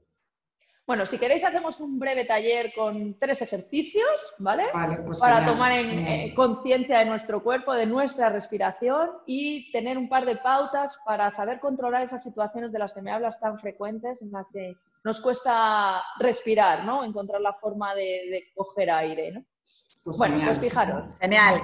Bueno, 0.87 1.05
si 1.05 1.17
queréis 1.17 1.43
hacemos 1.45 1.79
un 1.79 1.99
breve 1.99 2.25
taller 2.25 2.73
con 2.73 3.17
tres 3.17 3.41
ejercicios, 3.41 4.33
¿vale? 4.39 4.65
pues 5.05 5.19
Para 5.19 5.45
tomar 5.45 5.71
en 5.71 6.05
eh, 6.05 6.33
conciencia 6.35 6.99
de 6.99 7.05
nuestro 7.05 7.41
cuerpo, 7.43 7.71
de 7.73 7.85
nuestra 7.85 8.29
respiración 8.29 9.09
y 9.25 9.71
tener 9.71 9.97
un 9.97 10.09
par 10.09 10.25
de 10.25 10.35
pautas 10.35 10.99
para 11.05 11.31
saber 11.31 11.59
controlar 11.59 12.03
esas 12.03 12.23
situaciones 12.23 12.73
de 12.73 12.79
las 12.79 12.91
que 12.91 13.01
me 13.01 13.11
hablas 13.11 13.39
tan 13.39 13.57
frecuentes, 13.57 14.21
en 14.21 14.31
las 14.31 14.47
que 14.51 14.75
nos 15.03 15.21
cuesta 15.21 16.01
respirar, 16.19 16.83
¿no? 16.83 17.05
Encontrar 17.05 17.39
la 17.39 17.53
forma 17.53 17.95
de, 17.95 18.51
coger 18.53 18.91
aire, 18.91 19.31
¿no? 19.31 19.45
Pues 20.03 20.17
bueno, 20.17 20.41
pues 20.43 20.59
fijaros. 20.59 21.05
Genial. 21.21 21.61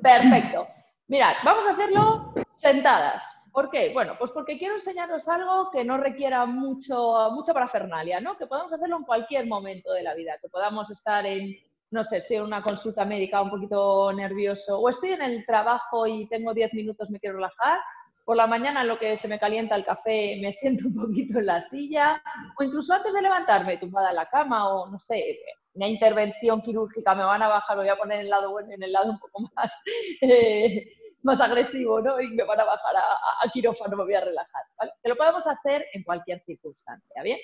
Perfecto. 0.00 0.68
Mirad, 1.08 1.34
vamos 1.42 1.66
a 1.66 1.72
hacerlo 1.72 2.32
sentadas, 2.54 3.24
¿Por 3.52 3.70
qué? 3.70 3.92
Bueno, 3.92 4.14
pues 4.18 4.30
porque 4.32 4.58
quiero 4.58 4.74
enseñaros 4.74 5.26
algo 5.28 5.70
que 5.70 5.84
no 5.84 5.96
requiera 5.96 6.46
mucho, 6.46 7.30
mucha 7.32 7.52
parafernalia, 7.52 8.20
¿no? 8.20 8.36
Que 8.36 8.46
podamos 8.46 8.72
hacerlo 8.72 8.98
en 8.98 9.04
cualquier 9.04 9.46
momento 9.46 9.92
de 9.92 10.02
la 10.02 10.14
vida, 10.14 10.38
que 10.40 10.48
podamos 10.48 10.90
estar 10.90 11.26
en, 11.26 11.56
no 11.90 12.04
sé, 12.04 12.18
estoy 12.18 12.36
en 12.36 12.44
una 12.44 12.62
consulta 12.62 13.04
médica 13.04 13.42
un 13.42 13.50
poquito 13.50 14.12
nervioso, 14.12 14.78
o 14.78 14.88
estoy 14.88 15.12
en 15.12 15.22
el 15.22 15.44
trabajo 15.46 16.06
y 16.06 16.28
tengo 16.28 16.54
10 16.54 16.74
minutos, 16.74 17.10
me 17.10 17.18
quiero 17.18 17.36
relajar, 17.36 17.78
por 18.24 18.36
la 18.36 18.46
mañana 18.46 18.84
lo 18.84 18.98
que 18.98 19.18
se 19.18 19.26
me 19.26 19.40
calienta 19.40 19.74
el 19.74 19.84
café 19.84 20.38
me 20.40 20.52
siento 20.52 20.86
un 20.86 20.94
poquito 20.94 21.40
en 21.40 21.46
la 21.46 21.60
silla, 21.60 22.22
o 22.58 22.62
incluso 22.62 22.92
antes 22.94 23.12
de 23.12 23.22
levantarme 23.22 23.78
tumbada 23.78 24.10
en 24.10 24.16
la 24.16 24.26
cama, 24.26 24.68
o 24.68 24.88
no 24.88 24.98
sé, 25.00 25.40
una 25.74 25.88
intervención 25.88 26.62
quirúrgica, 26.62 27.14
me 27.14 27.24
van 27.24 27.42
a 27.42 27.48
bajar, 27.48 27.76
lo 27.76 27.82
voy 27.82 27.90
a 27.90 27.96
poner 27.96 28.18
en 28.18 28.24
el 28.24 28.30
lado 28.30 28.52
bueno, 28.52 28.72
en 28.72 28.82
el 28.82 28.92
lado 28.92 29.10
un 29.10 29.18
poco 29.18 29.50
más... 29.56 29.82
Eh, 30.20 30.94
más 31.22 31.40
agresivo, 31.40 32.00
¿no? 32.00 32.20
Y 32.20 32.28
me 32.28 32.44
van 32.44 32.60
a 32.60 32.64
bajar 32.64 32.96
a, 32.96 33.50
quirófano, 33.52 33.96
me 33.96 34.04
voy 34.04 34.14
a 34.14 34.20
relajar. 34.20 34.62
Que 35.02 35.08
lo 35.08 35.16
podemos 35.16 35.46
hacer 35.46 35.86
en 35.92 36.02
cualquier 36.02 36.42
circunstancia, 36.44 37.22
¿bien? 37.22 37.38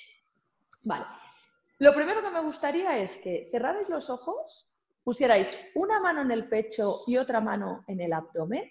Vale. 0.83 1.05
Lo 1.79 1.93
primero 1.95 2.23
que 2.23 2.31
me 2.31 2.41
gustaría 2.41 2.99
es 2.99 3.17
que 3.19 3.47
cerrarais 3.51 3.89
los 3.89 4.09
ojos, 4.09 4.69
pusierais 5.05 5.71
una 5.75 6.01
mano 6.01 6.23
en 6.23 6.31
el 6.31 6.49
pecho 6.49 7.03
y 7.07 7.17
otra 7.19 7.41
mano 7.41 7.85
en 7.87 8.01
el 8.01 8.13
abdomen 8.13 8.71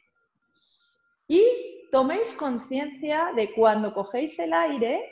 y 1.28 1.90
toméis 1.92 2.34
conciencia 2.34 3.32
de 3.36 3.54
cuando 3.54 3.94
cogéis 3.94 4.38
el 4.40 4.54
aire, 4.54 5.12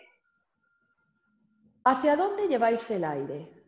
hacia 1.86 2.16
dónde 2.16 2.48
lleváis 2.48 2.90
el 2.92 3.04
aire. 3.04 3.63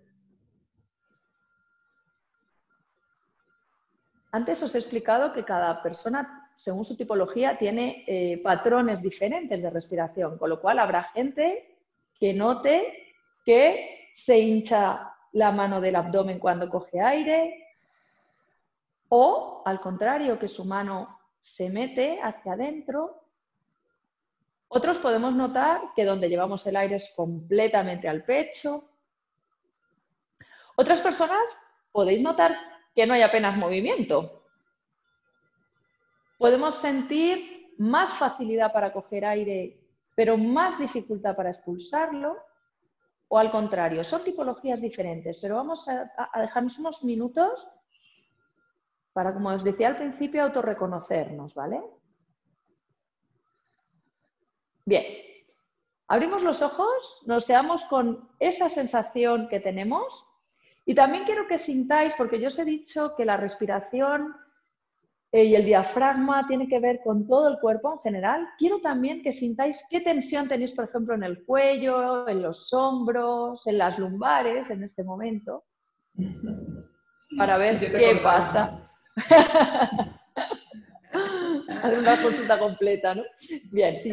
Antes 4.36 4.62
os 4.62 4.76
he 4.76 4.80
explicado 4.80 5.32
que 5.32 5.46
cada 5.46 5.82
persona, 5.82 6.52
según 6.58 6.84
su 6.84 6.98
tipología, 6.98 7.58
tiene 7.58 8.04
eh, 8.06 8.42
patrones 8.44 9.02
diferentes 9.02 9.64
de 9.64 9.70
respiración, 9.70 10.38
con 10.38 10.50
lo 10.50 10.60
cual 10.60 10.80
habrá 10.80 11.04
gente 11.16 11.78
que 12.20 12.34
note 12.34 13.16
que 13.46 14.10
se 14.14 14.38
hincha 14.38 15.16
la 15.32 15.54
mano 15.54 15.80
del 15.80 15.96
abdomen 15.96 16.38
cuando 16.38 16.70
coge 16.70 17.00
aire 17.00 17.64
o, 19.08 19.64
al 19.66 19.80
contrario, 19.80 20.38
que 20.38 20.50
su 20.50 20.66
mano 20.66 21.18
se 21.40 21.70
mete 21.70 22.20
hacia 22.22 22.54
adentro. 22.54 23.24
Otros 24.68 25.00
podemos 25.00 25.34
notar 25.34 25.94
que 25.96 26.04
donde 26.04 26.28
llevamos 26.28 26.68
el 26.68 26.76
aire 26.76 26.98
es 26.98 27.14
completamente 27.16 28.10
al 28.10 28.26
pecho. 28.26 28.84
Otras 30.76 31.00
personas 31.00 31.58
podéis 31.94 32.22
notar 32.22 32.75
que 32.96 33.06
no 33.06 33.14
hay 33.14 33.22
apenas 33.22 33.58
movimiento. 33.58 34.44
Podemos 36.38 36.76
sentir 36.76 37.74
más 37.78 38.14
facilidad 38.14 38.72
para 38.72 38.94
coger 38.94 39.26
aire, 39.26 39.78
pero 40.16 40.38
más 40.38 40.80
dificultad 40.80 41.36
para 41.36 41.50
expulsarlo, 41.50 42.38
o 43.28 43.38
al 43.38 43.52
contrario, 43.52 44.04
son 44.04 44.24
tipologías 44.24 44.82
diferentes, 44.82 45.40
pero 45.42 45.56
vamos 45.56 45.88
a, 45.90 46.10
dejarnos 46.40 46.80
unos 46.80 47.04
minutos 47.04 47.68
para, 49.12 49.34
como 49.34 49.50
os 49.50 49.64
decía 49.64 49.88
al 49.88 49.98
principio, 49.98 50.44
autorreconocernos, 50.44 51.54
¿vale? 51.54 51.82
Bien, 54.86 55.04
abrimos 56.08 56.44
los 56.44 56.62
ojos, 56.62 57.24
nos 57.26 57.46
quedamos 57.46 57.84
con 57.86 58.30
esa 58.40 58.70
sensación 58.70 59.50
que 59.50 59.60
tenemos 59.60 60.26
y 60.86 60.94
también 60.94 61.24
quiero 61.24 61.48
que 61.48 61.58
sintáis, 61.58 62.14
porque 62.16 62.40
yo 62.40 62.50
os 62.50 62.60
he 62.60 62.66
dicho 62.66 63.16
que 63.16 63.26
la 63.26 63.38
respiración 63.38 64.36
eh, 65.32 65.46
y 65.46 65.56
el 65.56 65.66
diafragma 65.66 66.46
tiene 66.48 66.68
que 66.68 66.80
ver 66.80 67.02
con 67.04 67.28
todo 67.28 67.48
el 67.50 67.60
cuerpo 67.60 67.94
en 67.94 68.00
general, 68.00 68.48
quiero 68.60 68.80
también 68.80 69.24
que 69.24 69.34
sintáis 69.34 69.84
qué 69.90 70.02
tensión 70.02 70.48
tenéis, 70.48 70.74
por 70.74 70.86
ejemplo, 70.86 71.16
en 71.16 71.24
el 71.24 71.44
cuello, 71.44 72.28
en 72.28 72.44
los 72.44 72.72
hombros, 72.72 73.66
en 73.66 73.80
las 73.80 73.98
lumbares 73.98 74.70
en 74.70 74.84
este 74.84 75.04
momento, 75.04 75.66
para 77.36 77.58
ver 77.58 77.80
qué 77.80 78.20
pasa. 78.24 78.88
Hacer 81.68 82.00
una 82.00 82.22
consulta 82.22 82.60
completa, 82.60 83.16
¿no? 83.16 83.24
Bien, 83.72 83.98
si 84.00 84.12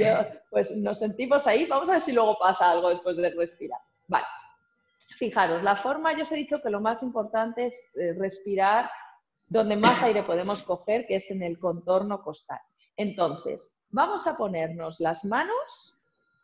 pues 0.51 0.75
nos 0.77 0.99
sentimos 0.99 1.47
ahí, 1.47 1.67
vamos 1.67 1.89
a 1.89 1.93
ver 1.93 2.01
si 2.01 2.13
luego 2.13 2.39
pasa 2.39 2.71
algo 2.71 2.89
después 2.91 3.17
de 3.17 3.31
respirar. 3.31 3.81
Vale. 4.09 4.27
Fijaros, 5.23 5.63
la 5.63 5.77
forma, 5.77 6.17
yo 6.17 6.25
os 6.25 6.33
he 6.33 6.35
dicho 6.35 6.61
que 6.61 6.69
lo 6.69 6.81
más 6.81 7.01
importante 7.01 7.67
es 7.67 7.93
eh, 7.95 8.13
respirar 8.19 8.91
donde 9.47 9.77
más 9.77 10.03
aire 10.03 10.25
podemos 10.25 10.63
coger, 10.63 11.07
que 11.07 11.15
es 11.15 11.31
en 11.31 11.45
el 11.45 11.61
contorno 11.61 12.25
costal. 12.25 12.59
Entonces, 12.97 13.73
vamos 13.91 14.27
a 14.27 14.37
ponernos 14.37 14.99
las 14.99 15.25
manos, 15.25 15.97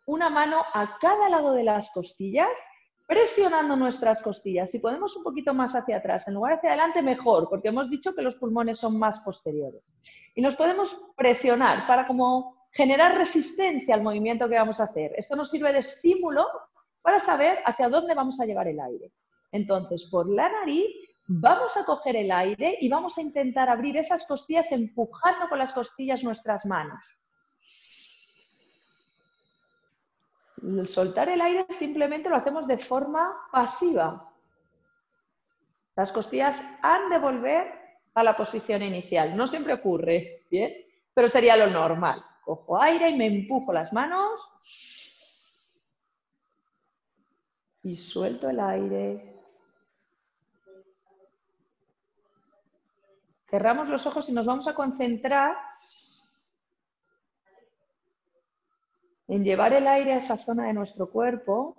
una 0.07 0.31
mano 0.31 0.63
a 0.75 0.97
cada 1.01 1.29
lado 1.29 1.55
de 1.55 1.65
las 1.65 1.91
costillas, 1.91 2.57
presionando 3.05 3.75
nuestras 3.75 4.23
costillas. 4.23 4.71
Si 4.71 4.79
podemos 4.79 5.17
un 5.17 5.25
poquito 5.25 5.53
más 5.53 5.75
hacia 5.75 5.97
atrás, 5.97 6.29
en 6.29 6.35
lugar 6.35 6.53
hacia 6.53 6.69
adelante, 6.69 7.03
mejor, 7.03 7.49
porque 7.51 7.71
hemos 7.71 7.91
dicho 7.91 8.15
que 8.15 8.23
los 8.23 8.37
pulmones 8.37 8.79
son 8.79 8.97
más 8.97 9.19
posteriores. 9.19 9.83
Y 10.37 10.41
nos 10.41 10.55
podemos 10.55 10.97
presionar 11.17 11.85
para 11.89 12.07
como 12.07 12.69
generar 12.71 13.19
resistencia 13.19 13.97
al 13.97 14.05
movimiento 14.05 14.49
que 14.49 14.55
vamos 14.55 14.79
a 14.79 14.85
hacer. 14.85 15.15
Esto 15.17 15.35
nos 15.35 15.51
sirve 15.51 15.73
de 15.73 15.81
estímulo 15.81 16.47
para 17.03 17.21
saber 17.21 17.59
hacia 17.65 17.89
dónde 17.89 18.15
vamos 18.15 18.41
a 18.41 18.47
llevar 18.47 18.69
el 18.69 18.81
aire. 18.81 19.13
Entonces, 19.53 20.09
por 20.11 20.29
la 20.29 20.49
nariz 20.49 20.87
vamos 21.27 21.77
a 21.77 21.85
coger 21.85 22.17
el 22.17 22.33
aire 22.33 22.79
y 22.81 22.89
vamos 22.89 23.19
a 23.19 23.23
intentar 23.23 23.69
abrir 23.69 23.97
esas 23.97 24.27
costillas 24.27 24.73
empujando 24.73 25.49
con 25.49 25.59
las 25.59 25.73
costillas 25.73 26.25
nuestras 26.25 26.65
manos. 26.67 27.01
Soltar 30.87 31.29
el 31.29 31.41
aire 31.41 31.67
simplemente 31.71 32.29
lo 32.29 32.37
hacemos 32.37 32.67
de 32.67 32.79
forma 32.79 33.33
pasiva. 33.53 34.33
Las 35.97 36.13
costillas 36.13 36.63
han 36.83 37.11
de 37.11 37.19
volver 37.19 37.73
a 38.15 38.23
la 38.23 38.37
posición 38.37 38.83
inicial. 38.83 39.37
No 39.37 39.47
siempre 39.47 39.75
ocurre, 39.75 40.43
¿bien? 40.51 40.73
Pero 41.15 41.29
sería 41.29 41.57
lo 41.57 41.69
normal. 41.69 42.25
Cojo 42.43 42.81
aire 42.81 43.11
y 43.11 43.17
me 43.17 43.27
empujo 43.27 43.73
las 43.73 43.93
manos 43.93 44.41
y 47.89 47.97
suelto 47.97 48.51
el 48.51 48.61
aire. 48.61 49.35
Cerramos 53.49 53.89
los 53.89 54.05
ojos 54.07 54.29
y 54.29 54.33
nos 54.33 54.45
vamos 54.45 54.69
a 54.69 54.75
concentrar 54.75 55.57
en 59.27 59.43
llevar 59.43 59.73
el 59.73 59.87
aire 59.87 60.13
a 60.13 60.19
esa 60.19 60.37
zona 60.37 60.67
de 60.67 60.75
nuestro 60.75 61.11
cuerpo. 61.11 61.77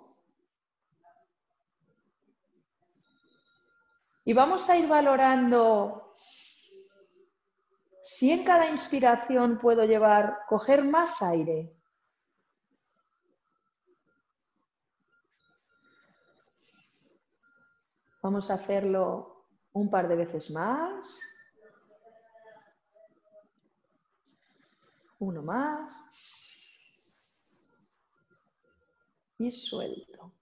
Y 4.24 4.32
vamos 4.32 4.68
a 4.68 4.76
ir 4.76 4.88
valorando 4.88 6.16
si 8.04 8.32
en 8.32 8.42
cada 8.42 8.68
inspiración 8.68 9.58
puedo 9.58 9.84
llevar, 9.84 10.40
coger 10.48 10.84
más 10.84 11.22
aire. 11.22 11.72
Vamos 18.22 18.50
a 18.50 18.54
hacerlo 18.54 19.46
un 19.72 19.90
par 19.90 20.08
de 20.08 20.16
veces 20.16 20.50
más. 20.50 21.18
Uno 25.18 25.42
más. 25.42 25.92
Y 29.38 29.50
suelto. 29.50 30.32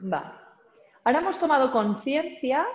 Va. 0.00 0.48
Ahora 1.04 1.18
hemos 1.20 1.38
tomado 1.38 1.70
conciencia 1.72 2.66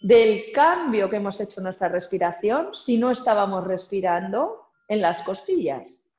del 0.00 0.52
cambio 0.52 1.10
que 1.10 1.16
hemos 1.16 1.40
hecho 1.40 1.60
en 1.60 1.64
nuestra 1.64 1.88
respiración 1.88 2.74
si 2.74 2.98
no 2.98 3.10
estábamos 3.10 3.66
respirando 3.66 4.70
en 4.86 5.02
las 5.02 5.22
costillas. 5.22 6.14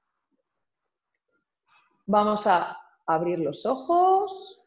Vamos 2.06 2.46
a 2.46 2.80
abrir 3.06 3.40
los 3.40 3.66
ojos, 3.66 4.59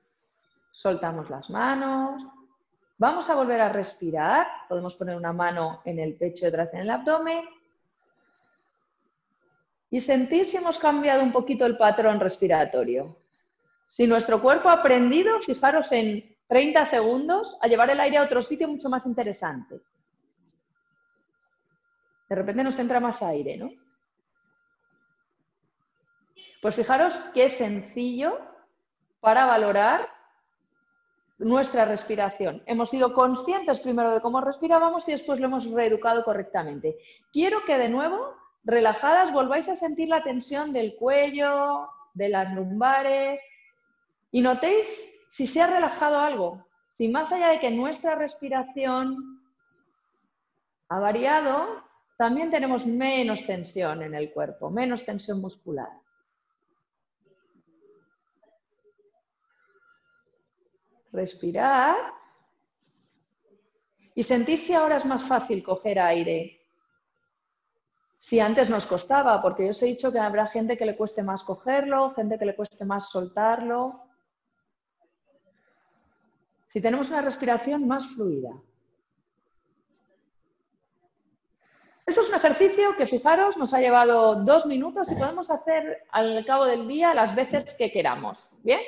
soltamos 0.72 1.30
las 1.30 1.48
manos, 1.50 2.22
vamos 2.98 3.30
a 3.30 3.36
volver 3.36 3.60
a 3.60 3.68
respirar, 3.68 4.46
podemos 4.68 4.96
poner 4.96 5.14
una 5.14 5.32
mano 5.32 5.82
en 5.84 6.00
el 6.00 6.14
pecho 6.14 6.46
y 6.46 6.48
otra 6.48 6.68
en 6.72 6.80
el 6.80 6.90
abdomen 6.90 7.44
y 9.90 10.00
sentir 10.00 10.46
si 10.46 10.56
hemos 10.56 10.78
cambiado 10.78 11.22
un 11.22 11.32
poquito 11.32 11.66
el 11.66 11.76
patrón 11.76 12.18
respiratorio. 12.18 13.16
Si 13.88 14.06
nuestro 14.06 14.40
cuerpo 14.40 14.70
ha 14.70 14.74
aprendido, 14.74 15.38
fijaros 15.40 15.92
en 15.92 16.34
30 16.48 16.86
segundos 16.86 17.58
a 17.60 17.66
llevar 17.66 17.90
el 17.90 18.00
aire 18.00 18.16
a 18.16 18.22
otro 18.22 18.42
sitio 18.42 18.66
mucho 18.68 18.88
más 18.88 19.06
interesante. 19.06 19.80
De 22.26 22.34
repente 22.34 22.64
nos 22.64 22.78
entra 22.78 23.00
más 23.00 23.22
aire, 23.22 23.58
¿no? 23.58 23.70
Pues 26.62 26.74
fijaros 26.74 27.14
qué 27.34 27.50
sencillo 27.50 28.38
para 29.20 29.44
valorar 29.44 30.08
nuestra 31.42 31.84
respiración. 31.84 32.62
Hemos 32.66 32.90
sido 32.90 33.12
conscientes 33.12 33.80
primero 33.80 34.12
de 34.12 34.20
cómo 34.20 34.40
respirábamos 34.40 35.08
y 35.08 35.12
después 35.12 35.40
lo 35.40 35.46
hemos 35.46 35.70
reeducado 35.70 36.24
correctamente. 36.24 36.96
Quiero 37.32 37.64
que 37.64 37.78
de 37.78 37.88
nuevo, 37.88 38.34
relajadas, 38.64 39.32
volváis 39.32 39.68
a 39.68 39.76
sentir 39.76 40.08
la 40.08 40.22
tensión 40.22 40.72
del 40.72 40.94
cuello, 40.96 41.88
de 42.14 42.28
las 42.28 42.52
lumbares 42.54 43.40
y 44.30 44.40
notéis 44.40 44.86
si 45.28 45.46
se 45.46 45.62
ha 45.62 45.66
relajado 45.66 46.18
algo, 46.18 46.66
si 46.92 47.08
más 47.08 47.32
allá 47.32 47.48
de 47.48 47.60
que 47.60 47.70
nuestra 47.70 48.14
respiración 48.14 49.40
ha 50.88 51.00
variado, 51.00 51.82
también 52.18 52.50
tenemos 52.50 52.86
menos 52.86 53.46
tensión 53.46 54.02
en 54.02 54.14
el 54.14 54.30
cuerpo, 54.30 54.70
menos 54.70 55.04
tensión 55.04 55.40
muscular. 55.40 55.88
Respirar 61.12 61.96
y 64.14 64.22
sentir 64.24 64.58
si 64.58 64.74
ahora 64.74 64.96
es 64.96 65.06
más 65.06 65.22
fácil 65.22 65.62
coger 65.62 65.98
aire. 66.00 66.60
Si 68.18 68.40
antes 68.40 68.70
nos 68.70 68.86
costaba, 68.86 69.40
porque 69.42 69.64
yo 69.64 69.70
os 69.70 69.82
he 69.82 69.86
dicho 69.86 70.12
que 70.12 70.18
habrá 70.18 70.46
gente 70.46 70.76
que 70.76 70.86
le 70.86 70.96
cueste 70.96 71.22
más 71.22 71.42
cogerlo, 71.42 72.14
gente 72.14 72.38
que 72.38 72.46
le 72.46 72.54
cueste 72.54 72.84
más 72.84 73.10
soltarlo 73.10 74.02
si 76.72 76.80
tenemos 76.80 77.10
una 77.10 77.20
respiración 77.20 77.86
más 77.86 78.06
fluida. 78.06 78.50
Eso 82.06 82.22
es 82.22 82.28
un 82.30 82.34
ejercicio 82.34 82.96
que, 82.96 83.04
fijaros, 83.04 83.58
nos 83.58 83.74
ha 83.74 83.80
llevado 83.80 84.36
dos 84.36 84.64
minutos 84.64 85.12
y 85.12 85.14
podemos 85.14 85.50
hacer 85.50 86.06
al 86.10 86.44
cabo 86.46 86.64
del 86.64 86.88
día 86.88 87.12
las 87.12 87.34
veces 87.34 87.74
que 87.76 87.92
queramos. 87.92 88.48
¿Bien? 88.62 88.80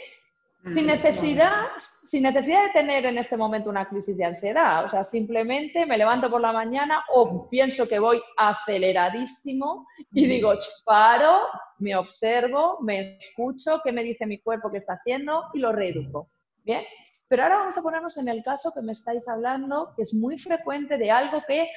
Sin 0.72 0.87
necesidad, 0.87 1.66
sin 2.07 2.22
necesidad 2.22 2.64
de 2.64 2.70
tener 2.70 3.05
en 3.05 3.18
este 3.18 3.37
momento 3.37 3.68
una 3.68 3.87
crisis 3.87 4.16
de 4.16 4.24
ansiedad. 4.24 4.87
O 4.87 4.88
sea, 4.88 5.05
simplemente 5.05 5.85
me 5.85 5.98
levanto 5.98 6.31
por 6.31 6.40
la 6.40 6.53
mañana 6.53 7.05
o 7.12 7.48
pienso 7.50 7.87
que 7.87 7.98
voy 7.98 8.22
aceleradísimo 8.38 9.87
y 10.12 10.27
digo, 10.27 10.55
paro, 10.87 11.42
me 11.79 11.94
observo, 11.96 12.79
me 12.81 13.18
escucho, 13.18 13.81
qué 13.85 13.92
me 13.92 14.03
dice 14.03 14.24
mi 14.24 14.38
cuerpo 14.38 14.70
que 14.70 14.79
está 14.79 14.94
haciendo 14.94 15.44
y 15.53 15.59
lo 15.59 15.70
reeduco. 15.70 16.31
¿Bien? 16.64 16.83
Pero 17.29 17.42
ahora 17.42 17.59
vamos 17.59 17.77
a 17.77 17.83
ponernos 17.83 18.16
en 18.16 18.29
el 18.29 18.42
caso 18.42 18.72
que 18.72 18.81
me 18.81 18.92
estáis 18.92 19.29
hablando, 19.29 19.92
que 19.96 20.03
es 20.03 20.14
muy 20.14 20.38
frecuente 20.38 20.96
de 20.96 21.11
algo 21.11 21.42
que 21.46 21.68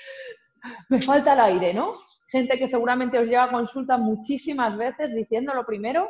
me 0.88 1.02
falta 1.02 1.34
el 1.34 1.40
aire, 1.42 1.74
¿no? 1.74 1.96
Gente 2.30 2.58
que 2.58 2.68
seguramente 2.68 3.20
os 3.20 3.28
lleva 3.28 3.46
a 3.46 3.52
consulta 3.52 3.98
muchísimas 3.98 4.78
veces 4.78 5.14
diciendo 5.14 5.52
primero, 5.66 6.10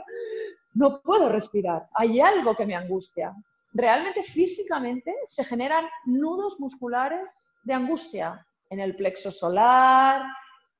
no 0.78 1.02
puedo 1.02 1.30
respirar, 1.30 1.88
hay 1.94 2.20
algo 2.20 2.56
que 2.56 2.66
me 2.66 2.76
angustia. 2.76 3.34
Realmente 3.74 4.24
físicamente 4.24 5.14
se 5.28 5.44
generan 5.44 5.86
nudos 6.06 6.60
musculares 6.60 7.28
de 7.64 7.74
angustia 7.74 8.46
en 8.70 8.80
el 8.80 8.96
plexo 8.96 9.32
solar, 9.32 10.24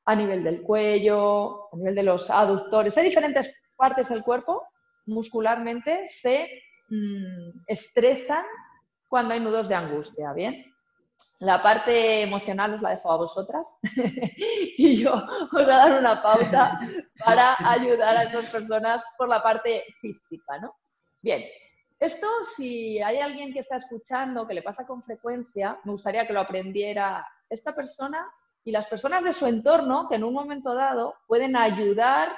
a 0.06 0.16
nivel 0.16 0.44
del 0.44 0.62
cuello, 0.62 1.74
a 1.74 1.78
nivel 1.78 1.96
de 1.96 2.04
los 2.04 2.30
aductores. 2.30 2.98
Hay 2.98 3.06
diferentes 3.06 3.54
partes 3.76 4.10
del 4.10 4.24
cuerpo 4.24 4.64
muscularmente 5.06 6.06
se 6.06 6.48
Mm, 6.90 7.64
estresan 7.68 8.46
cuando 9.10 9.34
hay 9.34 9.42
nudos 9.42 9.68
de 9.68 9.76
angustia, 9.76 10.32
¿bien? 10.34 10.74
La 11.40 11.62
parte 11.62 12.24
emocional 12.24 12.74
os 12.74 12.82
la 12.82 12.92
dejo 12.92 13.12
a 13.12 13.18
vosotras 13.18 13.66
y 14.78 14.96
yo 14.96 15.14
os 15.14 15.52
voy 15.52 15.64
a 15.64 15.68
dar 15.68 16.00
una 16.00 16.22
pauta 16.22 16.80
para 17.24 17.56
ayudar 17.60 18.18
a 18.18 18.24
esas 18.24 18.50
personas 18.50 19.04
por 19.18 19.30
la 19.30 19.44
parte 19.44 19.84
física, 20.02 20.58
¿no? 20.60 20.76
Bien, 21.22 21.44
esto 22.00 22.28
si 22.56 23.00
hay 23.02 23.20
alguien 23.20 23.54
que 23.54 23.60
está 23.60 23.76
escuchando 23.78 24.48
que 24.48 24.54
le 24.54 24.64
pasa 24.64 24.86
con 24.86 25.04
frecuencia, 25.04 25.80
me 25.84 25.92
gustaría 25.92 26.26
que 26.26 26.34
lo 26.34 26.42
aprendiera 26.42 27.28
esta 27.50 27.76
persona 27.76 28.28
y 28.64 28.72
las 28.72 28.88
personas 28.88 29.24
de 29.24 29.34
su 29.34 29.46
entorno 29.46 30.08
que 30.10 30.16
en 30.16 30.24
un 30.24 30.34
momento 30.34 30.76
dado 30.76 31.16
pueden 31.26 31.56
ayudar 31.56 32.38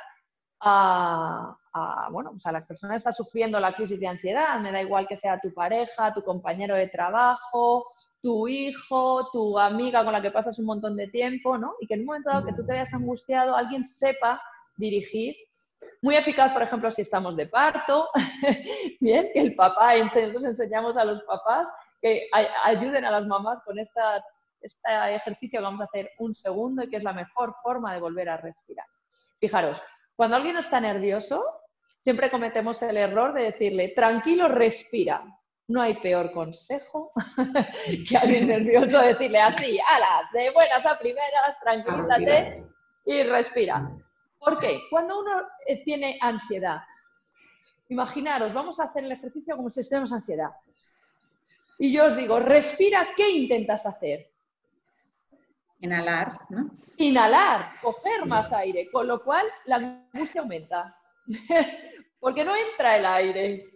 a, 0.62 1.58
bueno, 2.12 2.32
pues 2.32 2.46
a 2.46 2.52
la 2.52 2.66
persona 2.66 2.94
que 2.94 2.98
está 2.98 3.12
sufriendo 3.12 3.60
la 3.60 3.74
crisis 3.74 4.00
de 4.00 4.08
ansiedad, 4.08 4.60
me 4.60 4.72
da 4.72 4.82
igual 4.82 5.08
que 5.08 5.18
sea 5.18 5.40
tu 5.40 5.54
pareja, 5.54 6.14
tu 6.14 6.24
compañero 6.24 6.76
de 6.76 6.88
trabajo, 6.88 7.94
tu 8.22 8.48
hijo, 8.48 9.30
tu 9.32 9.58
amiga 9.58 10.04
con 10.04 10.14
la 10.14 10.22
que 10.22 10.32
pasas 10.32 10.60
un 10.60 10.66
montón 10.66 10.96
de 10.96 11.08
tiempo, 11.08 11.58
¿no? 11.58 11.76
Y 11.80 11.88
que 11.88 11.94
en 11.94 12.02
un 12.02 12.06
momento 12.08 12.30
dado 12.30 12.46
que 12.46 12.54
tú 12.54 12.66
te 12.66 12.74
hayas 12.74 12.94
angustiado, 12.94 13.56
alguien 13.56 13.86
sepa 13.86 14.42
dirigir. 14.78 15.36
Muy 16.02 16.16
eficaz, 16.16 16.52
por 16.52 16.62
ejemplo, 16.62 16.92
si 16.92 17.04
estamos 17.04 17.38
de 17.38 17.48
parto, 17.48 18.10
bien, 19.00 19.30
que 19.34 19.40
el 19.40 19.56
papá, 19.56 19.96
nosotros 19.96 20.44
enseñamos 20.44 20.98
a 20.98 21.06
los 21.06 21.24
papás 21.24 21.70
que 22.02 22.30
ayuden 22.64 23.06
a 23.06 23.12
las 23.12 23.26
mamás 23.26 23.64
con 23.64 23.80
esta, 23.80 24.24
este 24.62 25.16
ejercicio 25.16 25.60
que 25.60 25.64
vamos 25.64 25.82
a 25.82 25.86
hacer 25.86 26.12
un 26.20 26.34
segundo 26.34 26.84
y 26.84 26.90
que 26.90 26.98
es 26.98 27.04
la 27.04 27.14
mejor 27.14 27.54
forma 27.62 27.94
de 27.94 28.00
volver 28.00 28.30
a 28.30 28.38
respirar. 28.38 28.86
Fijaros, 29.40 29.82
cuando 30.16 30.36
alguien 30.36 30.58
está 30.58 30.82
nervioso, 30.82 31.44
siempre 32.02 32.30
cometemos 32.30 32.82
el 32.82 32.98
error 32.98 33.34
de 33.34 33.44
decirle, 33.44 33.90
tranquilo, 33.90 34.50
respira. 34.50 35.24
No 35.70 35.84
hay 35.84 35.94
peor 35.98 36.32
consejo 36.32 37.12
que 38.10 38.18
alguien 38.18 38.48
nervioso 38.48 39.00
decirle 39.02 39.40
así, 39.40 39.80
ala, 39.88 40.28
de 40.34 40.50
buenas 40.50 40.84
a 40.84 40.98
primeras, 40.98 41.60
tranquilízate 41.62 42.66
y 43.06 43.24
respira. 43.24 43.88
¿Por 44.40 44.58
qué? 44.58 44.82
Cuando 44.90 45.20
uno 45.20 45.44
eh, 45.68 45.84
tiene 45.84 46.18
ansiedad, 46.22 46.82
imaginaros, 47.88 48.52
vamos 48.52 48.80
a 48.80 48.86
hacer 48.86 49.04
el 49.04 49.12
ejercicio 49.12 49.56
como 49.56 49.70
si 49.70 49.82
estuviéramos 49.82 50.12
ansiedad. 50.12 50.50
Y 51.78 51.94
yo 51.94 52.06
os 52.06 52.18
digo, 52.18 52.40
respira, 52.40 53.10
¿qué 53.16 53.30
intentas 53.30 53.86
hacer? 53.86 54.28
Inhalar, 55.82 56.32
¿no? 56.50 56.72
Inhalar, 56.98 57.66
coger 57.80 58.26
más 58.26 58.52
aire, 58.54 58.90
con 58.92 59.08
lo 59.08 59.24
cual 59.24 59.46
la 59.66 59.76
angustia 59.76 60.42
aumenta. 60.42 60.98
Porque 62.20 62.44
no 62.44 62.56
entra 62.56 62.98
el 62.98 63.06
aire. 63.06 63.70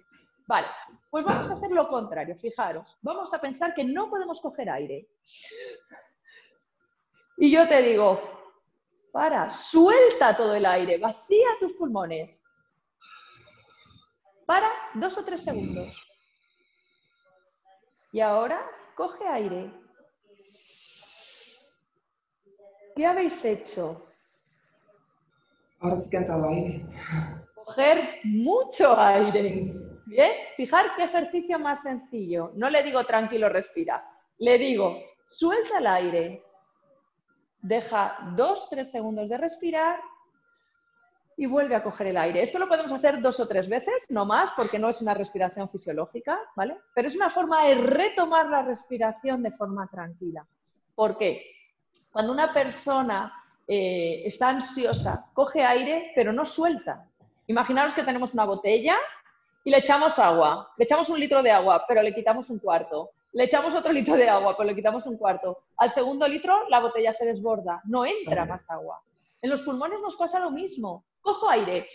Vale, 0.48 0.68
pues 1.14 1.26
vamos 1.26 1.48
a 1.48 1.54
hacer 1.54 1.70
lo 1.70 1.88
contrario, 1.90 2.36
fijaros. 2.36 2.98
Vamos 3.04 3.32
a 3.36 3.40
pensar 3.40 3.76
que 3.76 3.84
no 3.84 4.10
podemos 4.10 4.42
coger 4.42 4.68
aire. 4.68 5.08
Y 7.38 7.52
yo 7.52 7.68
te 7.68 7.84
digo, 7.84 8.20
para, 9.12 9.48
suelta 9.52 10.36
todo 10.36 10.56
el 10.56 10.66
aire, 10.66 10.98
vacía 10.98 11.50
tus 11.60 11.74
pulmones. 11.74 12.42
Para 14.48 14.72
dos 14.96 15.16
o 15.20 15.24
tres 15.24 15.44
segundos. 15.44 15.96
Y 18.12 18.20
ahora 18.20 18.68
coge 18.96 19.24
aire. 19.28 19.72
¿Qué 22.96 23.06
habéis 23.06 23.46
hecho? 23.46 24.04
Ahora 25.80 25.96
sí 25.96 26.10
que 26.10 26.18
ha 26.18 26.20
entrado 26.22 26.50
aire. 26.50 26.88
Coger 27.54 28.20
mucho 28.24 29.00
aire. 29.00 29.83
Bien, 30.14 30.32
fijar 30.56 30.96
qué 30.96 31.06
ejercicio 31.06 31.58
más 31.58 31.82
sencillo. 31.82 32.52
No 32.54 32.70
le 32.70 32.84
digo 32.84 33.04
tranquilo, 33.04 33.50
respira. 33.50 34.08
Le 34.38 34.60
digo, 34.60 34.96
suelta 35.26 35.80
el 35.80 35.88
aire. 35.88 36.44
deja 37.60 38.20
dos, 38.36 38.70
tres 38.70 38.92
segundos 38.92 39.28
de 39.28 39.38
respirar 39.38 40.00
y 41.36 41.48
vuelve 41.48 41.76
a 41.76 41.82
coger 41.82 42.08
el 42.08 42.18
aire. 42.18 42.44
Esto 42.44 42.60
lo 42.60 42.68
podemos 42.68 42.92
hacer 42.92 43.22
dos 43.22 43.40
o 43.40 43.48
tres 43.48 43.68
veces, 43.68 44.06
no 44.10 44.24
más, 44.24 44.52
porque 44.56 44.78
no 44.78 44.90
es 44.90 45.02
una 45.02 45.16
respiración 45.16 45.68
fisiológica, 45.68 46.38
¿vale? 46.56 46.78
Pero 46.94 47.08
es 47.08 47.16
una 47.16 47.32
forma 47.32 47.66
de 47.66 47.74
retomar 47.74 48.50
la 48.50 48.62
respiración 48.62 49.42
de 49.42 49.52
forma 49.52 49.88
tranquila. 49.88 50.46
¿Por 50.94 51.18
qué? 51.18 51.44
Cuando 52.12 52.34
una 52.34 52.54
persona 52.54 53.34
eh, 53.68 54.22
está 54.26 54.50
ansiosa, 54.50 55.32
coge 55.34 55.64
aire, 55.64 56.12
pero 56.14 56.32
no 56.32 56.46
suelta. 56.46 57.08
Imaginaros 57.48 57.96
que 57.96 58.04
tenemos 58.04 58.36
una 58.36 58.46
botella 58.46 58.96
y 59.64 59.70
le 59.70 59.78
echamos 59.78 60.20
agua, 60.20 60.72
le 60.78 60.86
echamos 60.86 61.10
un 61.10 61.20
litro 61.20 61.42
de 61.42 61.52
agua, 61.52 61.86
pero 61.88 62.02
le 62.02 62.14
quitamos 62.14 62.50
un 62.50 62.60
cuarto. 62.60 63.12
Le 63.32 63.46
echamos 63.46 63.74
otro 63.76 63.92
litro 63.94 64.16
de 64.16 64.30
agua, 64.30 64.56
pero 64.58 64.70
le 64.70 64.76
quitamos 64.76 65.06
un 65.06 65.18
cuarto. 65.18 65.64
Al 65.78 65.92
segundo 65.92 66.28
litro 66.28 66.68
la 66.70 66.80
botella 66.80 67.14
se 67.14 67.26
desborda, 67.26 67.82
no 67.86 68.06
entra 68.06 68.46
más 68.46 68.70
agua. 68.70 69.02
En 69.42 69.50
los 69.50 69.62
pulmones 69.62 70.00
nos 70.02 70.16
pasa 70.16 70.40
lo 70.40 70.52
mismo. 70.52 71.04
Cojo 71.22 71.50
aire, 71.50 71.88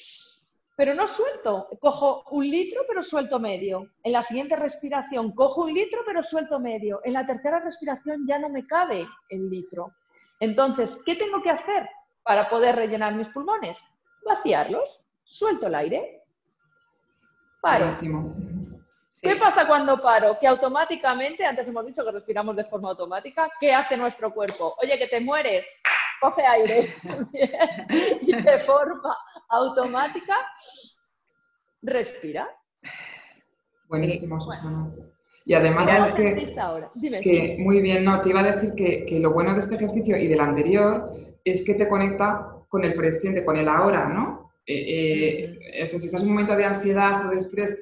pero 0.78 0.94
no 0.94 1.08
suelto. 1.08 1.66
Cojo 1.80 2.22
un 2.30 2.48
litro, 2.48 2.82
pero 2.86 3.02
suelto 3.02 3.40
medio. 3.40 3.88
En 4.04 4.12
la 4.12 4.22
siguiente 4.22 4.54
respiración, 4.54 5.32
cojo 5.32 5.62
un 5.62 5.74
litro, 5.74 6.02
pero 6.06 6.22
suelto 6.22 6.60
medio. 6.60 7.00
En 7.02 7.14
la 7.14 7.26
tercera 7.26 7.58
respiración 7.58 8.26
ya 8.28 8.38
no 8.38 8.48
me 8.48 8.64
cabe 8.64 9.04
el 9.28 9.50
litro. 9.50 9.92
Entonces, 10.38 11.02
¿qué 11.04 11.16
tengo 11.16 11.42
que 11.42 11.50
hacer 11.50 11.88
para 12.22 12.48
poder 12.48 12.76
rellenar 12.76 13.12
mis 13.14 13.28
pulmones? 13.30 13.76
Vaciarlos. 14.24 15.00
Suelto 15.24 15.66
el 15.66 15.74
aire. 15.74 16.17
Paro. 17.68 17.88
¿Qué 19.20 19.36
pasa 19.36 19.66
cuando 19.66 20.00
paro? 20.00 20.38
Que 20.40 20.46
automáticamente, 20.46 21.44
antes 21.44 21.68
hemos 21.68 21.84
dicho 21.84 22.02
que 22.02 22.12
respiramos 22.12 22.56
de 22.56 22.64
forma 22.64 22.90
automática, 22.90 23.50
¿qué 23.60 23.74
hace 23.74 23.96
nuestro 23.96 24.32
cuerpo? 24.32 24.74
Oye, 24.82 24.96
que 24.96 25.06
te 25.06 25.20
mueres, 25.20 25.66
coge 26.18 26.46
aire 26.46 26.94
y 28.22 28.42
de 28.42 28.58
forma 28.60 29.14
automática 29.50 30.34
respira. 31.82 32.48
Buenísimo, 33.88 34.40
Susana. 34.40 34.90
Y 35.44 35.52
además 35.52 35.88
es 35.88 36.12
que, 36.12 36.46
que 37.22 37.56
muy 37.58 37.82
bien, 37.82 38.04
no, 38.04 38.20
te 38.20 38.30
iba 38.30 38.40
a 38.40 38.52
decir 38.52 38.74
que, 38.74 39.04
que, 39.04 39.18
lo 39.18 39.32
bueno 39.32 39.52
de 39.52 39.60
este 39.60 39.74
ejercicio 39.74 40.16
y 40.16 40.26
del 40.26 40.40
anterior 40.40 41.08
es 41.44 41.66
que 41.66 41.74
te 41.74 41.88
conecta 41.88 42.46
con 42.68 42.84
el 42.84 42.94
presente, 42.94 43.44
con 43.44 43.56
el 43.56 43.68
ahora, 43.68 44.06
¿no? 44.08 44.47
Eh, 44.70 45.58
eh, 45.72 45.86
si 45.86 45.96
estás 45.96 46.20
en 46.20 46.28
un 46.28 46.34
momento 46.34 46.54
de 46.54 46.66
ansiedad 46.66 47.26
o 47.26 47.30
de 47.30 47.38
estrés 47.38 47.74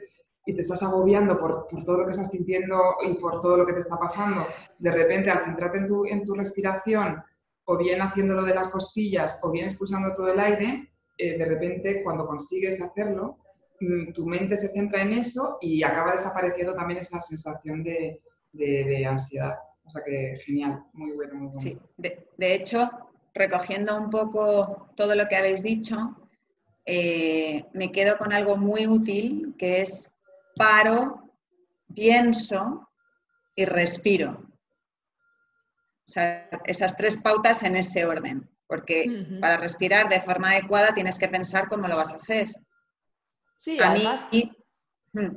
y 0.47 0.55
te 0.55 0.61
estás 0.61 0.85
agobiando 0.85 1.37
por, 1.37 1.67
por, 1.67 1.83
todo 1.83 1.99
lo 1.99 2.05
que 2.05 2.13
estás 2.13 2.31
sintiendo 2.31 2.81
y 3.05 3.15
por 3.15 3.41
todo 3.41 3.57
lo 3.57 3.67
que 3.67 3.73
te 3.73 3.81
está 3.81 3.99
pasando, 3.99 4.47
de 4.79 4.93
repente 4.93 5.29
al 5.29 5.45
centrarte 5.45 5.79
en 5.79 5.87
tu, 5.87 6.07
en 6.07 6.23
tu 6.23 6.35
respiración, 6.35 7.21
o 7.65 7.77
bien 7.77 8.01
haciéndolo 8.01 8.45
de 8.45 8.55
las 8.55 8.69
costillas, 8.69 9.41
o 9.43 9.51
bien 9.51 9.65
expulsando 9.65 10.15
todo 10.15 10.33
el 10.33 10.39
aire, 10.39 10.93
eh, 11.19 11.37
de 11.37 11.45
repente 11.45 12.05
cuando 12.05 12.25
consigues 12.25 12.81
hacerlo, 12.81 13.39
mm, 13.81 14.13
tu 14.13 14.25
mente 14.25 14.57
se 14.57 14.69
centra 14.69 15.03
en 15.03 15.15
eso 15.15 15.59
y 15.61 15.83
acaba 15.83 16.13
desapareciendo 16.13 16.73
también 16.73 17.01
esa 17.01 17.21
sensación 17.21 17.83
de, 17.83 18.21
de, 18.53 19.05
ansiedad. 19.07 19.57
O 19.85 19.91
sea 19.91 20.05
que 20.05 20.37
genial, 20.45 20.85
muy 20.93 21.17
bueno, 21.17 21.35
muy 21.35 21.47
bueno. 21.49 21.61
Sí, 21.61 21.77
de, 21.97 22.29
de 22.37 22.55
hecho, 22.55 22.89
recogiendo 23.35 23.97
un 23.97 24.09
poco 24.09 24.87
todo 24.95 25.17
lo 25.17 25.27
que 25.27 25.35
habéis 25.35 25.65
dicho, 25.65 26.15
eh, 26.87 27.67
me 27.73 27.91
quedo 27.91 28.17
con 28.17 28.33
algo 28.33 28.57
muy 28.57 28.87
útil 28.87 29.57
que 29.59 29.81
es 29.81 30.15
paro, 30.55 31.33
pienso 31.93 32.89
y 33.57 33.65
respiro. 33.65 34.47
O 36.09 36.13
sea, 36.13 36.49
esas 36.65 36.97
tres 36.97 37.17
pautas 37.17 37.65
en 37.65 37.75
ese 37.75 38.07
orden, 38.07 38.49
porque 38.69 39.27
para 39.41 39.57
respirar 39.57 40.09
de 40.09 40.21
forma 40.21 40.51
adecuada 40.51 40.95
tienes 40.95 41.19
que 41.19 41.27
pensar 41.27 41.69
cómo 41.69 41.89
lo 41.89 41.97
vas 41.97 42.13
a 42.13 42.17
hacer. 42.17 42.49
Sí, 43.59 43.77
además, 43.83 44.29
mm. 45.13 45.37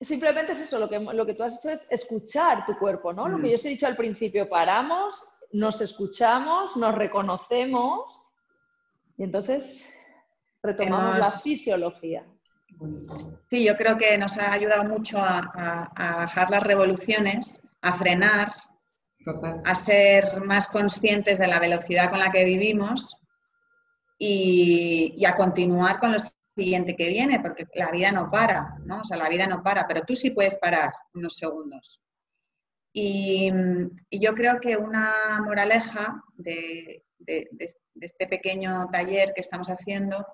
Simplemente 0.00 0.52
es 0.52 0.60
eso, 0.60 0.78
lo 0.78 0.88
que, 0.88 0.98
lo 0.98 1.26
que 1.26 1.34
tú 1.34 1.42
has 1.42 1.58
hecho 1.58 1.70
es 1.70 1.86
escuchar 1.90 2.64
tu 2.64 2.78
cuerpo, 2.78 3.12
¿no? 3.12 3.28
Lo 3.28 3.36
que 3.36 3.48
mm. 3.48 3.50
yo 3.50 3.54
os 3.56 3.64
he 3.66 3.70
dicho 3.70 3.86
al 3.86 3.96
principio, 3.96 4.48
paramos, 4.48 5.26
nos 5.52 5.82
escuchamos, 5.82 6.76
nos 6.76 6.94
reconocemos 6.94 8.22
y 9.18 9.24
entonces 9.24 9.92
retomamos 10.66 11.18
la 11.18 11.30
fisiología. 11.30 12.26
Sí, 13.48 13.64
yo 13.64 13.76
creo 13.76 13.96
que 13.96 14.18
nos 14.18 14.36
ha 14.38 14.52
ayudado 14.52 14.84
mucho 14.84 15.18
a, 15.18 15.90
bajar 15.96 16.50
las 16.50 16.62
revoluciones, 16.62 17.66
a 17.80 17.94
frenar, 17.94 18.52
a 19.64 19.74
ser 19.74 20.40
más 20.42 20.68
conscientes 20.68 21.38
de 21.38 21.46
la 21.46 21.58
velocidad 21.58 22.10
con 22.10 22.18
la 22.18 22.30
que 22.30 22.44
vivimos 22.44 23.16
y, 24.18 25.24
a 25.24 25.34
continuar 25.34 25.98
con 25.98 26.12
lo 26.12 26.18
siguiente 26.56 26.96
que 26.96 27.08
viene, 27.08 27.40
porque 27.40 27.66
la 27.74 27.90
vida 27.90 28.12
no 28.12 28.30
para, 28.30 28.76
¿no? 28.84 29.00
O 29.00 29.04
sea, 29.04 29.16
la 29.16 29.28
vida 29.28 29.46
no 29.46 29.62
para, 29.62 29.86
pero 29.86 30.02
tú 30.02 30.14
sí 30.14 30.30
puedes 30.30 30.56
parar 30.56 30.92
unos 31.14 31.36
segundos. 31.36 32.02
Y, 32.92 33.50
yo 34.10 34.34
creo 34.34 34.60
que 34.60 34.76
una 34.76 35.40
moraleja 35.44 36.22
de, 36.34 37.04
de 37.18 37.48
este 38.00 38.26
pequeño 38.26 38.88
taller 38.92 39.32
que 39.34 39.40
estamos 39.40 39.68
haciendo 39.68 40.26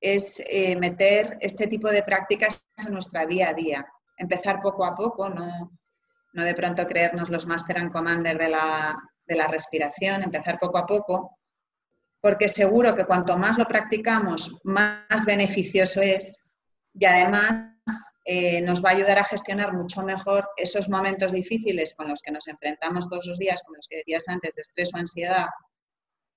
es 0.00 0.42
eh, 0.46 0.76
meter 0.76 1.38
este 1.40 1.66
tipo 1.66 1.88
de 1.88 2.02
prácticas 2.02 2.62
en 2.86 2.92
nuestra 2.92 3.26
día 3.26 3.50
a 3.50 3.54
día. 3.54 3.86
Empezar 4.16 4.60
poco 4.60 4.84
a 4.84 4.94
poco, 4.94 5.28
no, 5.30 5.70
no 6.34 6.44
de 6.44 6.54
pronto 6.54 6.86
creernos 6.86 7.30
los 7.30 7.46
Master 7.46 7.78
and 7.78 7.92
Commander 7.92 8.36
de 8.38 8.48
la, 8.48 8.96
de 9.26 9.36
la 9.36 9.46
respiración, 9.46 10.22
empezar 10.22 10.58
poco 10.58 10.78
a 10.78 10.86
poco, 10.86 11.38
porque 12.20 12.48
seguro 12.48 12.94
que 12.94 13.04
cuanto 13.04 13.36
más 13.36 13.58
lo 13.58 13.64
practicamos, 13.66 14.60
más 14.64 15.24
beneficioso 15.26 16.00
es 16.00 16.40
y 16.94 17.04
además 17.04 17.74
eh, 18.24 18.62
nos 18.62 18.82
va 18.82 18.90
a 18.90 18.92
ayudar 18.92 19.18
a 19.18 19.24
gestionar 19.24 19.74
mucho 19.74 20.02
mejor 20.02 20.48
esos 20.56 20.88
momentos 20.88 21.32
difíciles 21.32 21.94
con 21.94 22.08
los 22.08 22.22
que 22.22 22.30
nos 22.30 22.46
enfrentamos 22.48 23.08
todos 23.08 23.26
los 23.26 23.38
días, 23.38 23.62
como 23.62 23.76
los 23.76 23.88
que 23.88 23.98
decías 23.98 24.28
antes, 24.28 24.54
de 24.54 24.62
estrés 24.62 24.94
o 24.94 24.98
ansiedad 24.98 25.46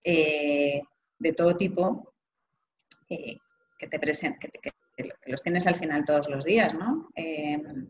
eh, 0.04 0.82
de 1.20 1.34
todo 1.34 1.56
tipo, 1.56 2.14
que 3.78 3.88
te 3.88 4.00
presenten, 4.00 4.52
que, 4.62 4.72
los 5.28 5.44
tienes 5.44 5.68
al 5.68 5.76
final 5.76 6.06
todos 6.06 6.28
los 6.30 6.44
días, 6.44 6.74
¿no? 6.74 7.10
Em, 7.16 7.88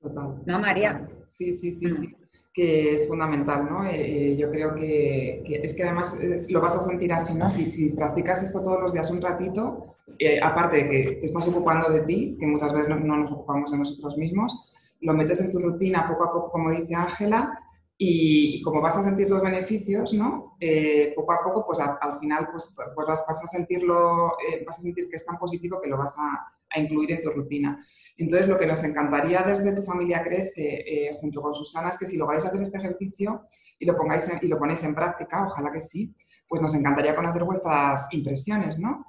total. 0.00 0.42
¿No, 0.44 0.58
María? 0.58 1.08
Sí, 1.26 1.52
sí, 1.52 1.70
sí, 1.72 1.90
sí. 1.90 2.08
Mm. 2.08 2.16
Que 2.52 2.94
es 2.94 3.08
fundamental, 3.08 3.64
¿no? 3.64 3.86
Eh, 3.86 4.32
eh, 4.32 4.36
yo 4.36 4.50
creo 4.50 4.74
que, 4.74 5.42
es 5.46 5.74
que 5.74 5.84
además 5.84 6.18
lo 6.50 6.60
vas 6.60 6.76
a 6.76 6.82
sentir 6.82 7.12
así, 7.12 7.34
¿no? 7.34 7.48
Si, 7.48 7.70
si 7.70 7.90
practicas 7.90 8.42
esto 8.42 8.62
todos 8.62 8.80
los 8.80 8.92
días 8.92 9.10
un 9.10 9.22
ratito, 9.22 9.94
eh, 10.18 10.40
aparte 10.42 10.76
de 10.76 10.90
que 10.90 11.12
te 11.20 11.26
estás 11.26 11.46
ocupando 11.48 11.88
de 11.88 12.00
ti, 12.00 12.36
que 12.38 12.46
muchas 12.46 12.72
veces 12.72 12.88
no, 12.88 12.98
no 12.98 13.16
nos 13.16 13.30
ocupamos 13.30 13.70
de 13.70 13.78
nosotros 13.78 14.18
mismos, 14.18 14.70
lo 15.00 15.14
metes 15.14 15.40
en 15.40 15.50
tu 15.50 15.60
rutina 15.60 16.08
poco 16.08 16.24
a 16.24 16.32
poco, 16.32 16.50
como 16.50 16.70
dice 16.70 16.94
Ángela, 16.94 17.58
y, 17.98 18.60
como 18.62 18.80
vas 18.80 18.96
a 18.96 19.04
sentir 19.04 19.28
los 19.30 19.42
beneficios, 19.42 20.12
¿no? 20.12 20.56
Eh, 20.58 21.12
poco 21.14 21.32
a 21.32 21.42
poco, 21.42 21.64
pues 21.66 21.78
al 21.80 22.18
final 22.18 22.48
pues, 22.50 22.74
pues 22.94 23.06
vas, 23.06 23.24
a 23.28 23.46
sentirlo, 23.46 24.32
eh, 24.38 24.64
vas 24.66 24.78
a 24.78 24.82
sentir 24.82 25.08
que 25.08 25.16
es 25.16 25.24
tan 25.24 25.38
positivo 25.38 25.80
que 25.80 25.88
lo 25.88 25.98
vas 25.98 26.16
a, 26.18 26.52
a, 26.70 26.80
incluir 26.80 27.12
en 27.12 27.20
tu 27.20 27.30
rutina. 27.30 27.78
Entonces, 28.16 28.48
lo 28.48 28.56
que 28.56 28.66
nos 28.66 28.82
encantaría 28.82 29.42
desde 29.42 29.72
Tu 29.72 29.82
Familia 29.82 30.22
Crece, 30.22 30.84
eh, 30.86 31.10
junto 31.20 31.40
con 31.40 31.54
Susana, 31.54 31.90
es 31.90 31.98
que 31.98 32.06
si 32.06 32.16
lográis 32.16 32.44
hacer 32.44 32.60
este 32.60 32.78
ejercicio 32.78 33.42
y 33.78 33.86
lo, 33.86 33.96
pongáis 33.96 34.28
y 34.40 34.48
lo 34.48 34.58
ponéis 34.58 34.82
en 34.84 34.94
práctica, 34.94 35.44
ojalá 35.46 35.70
que 35.70 35.80
sí, 35.80 36.14
pues 36.48 36.60
nos 36.60 36.74
encantaría 36.74 37.14
conocer 37.14 37.44
vuestras 37.44 38.12
impresiones, 38.12 38.78
¿no? 38.78 39.04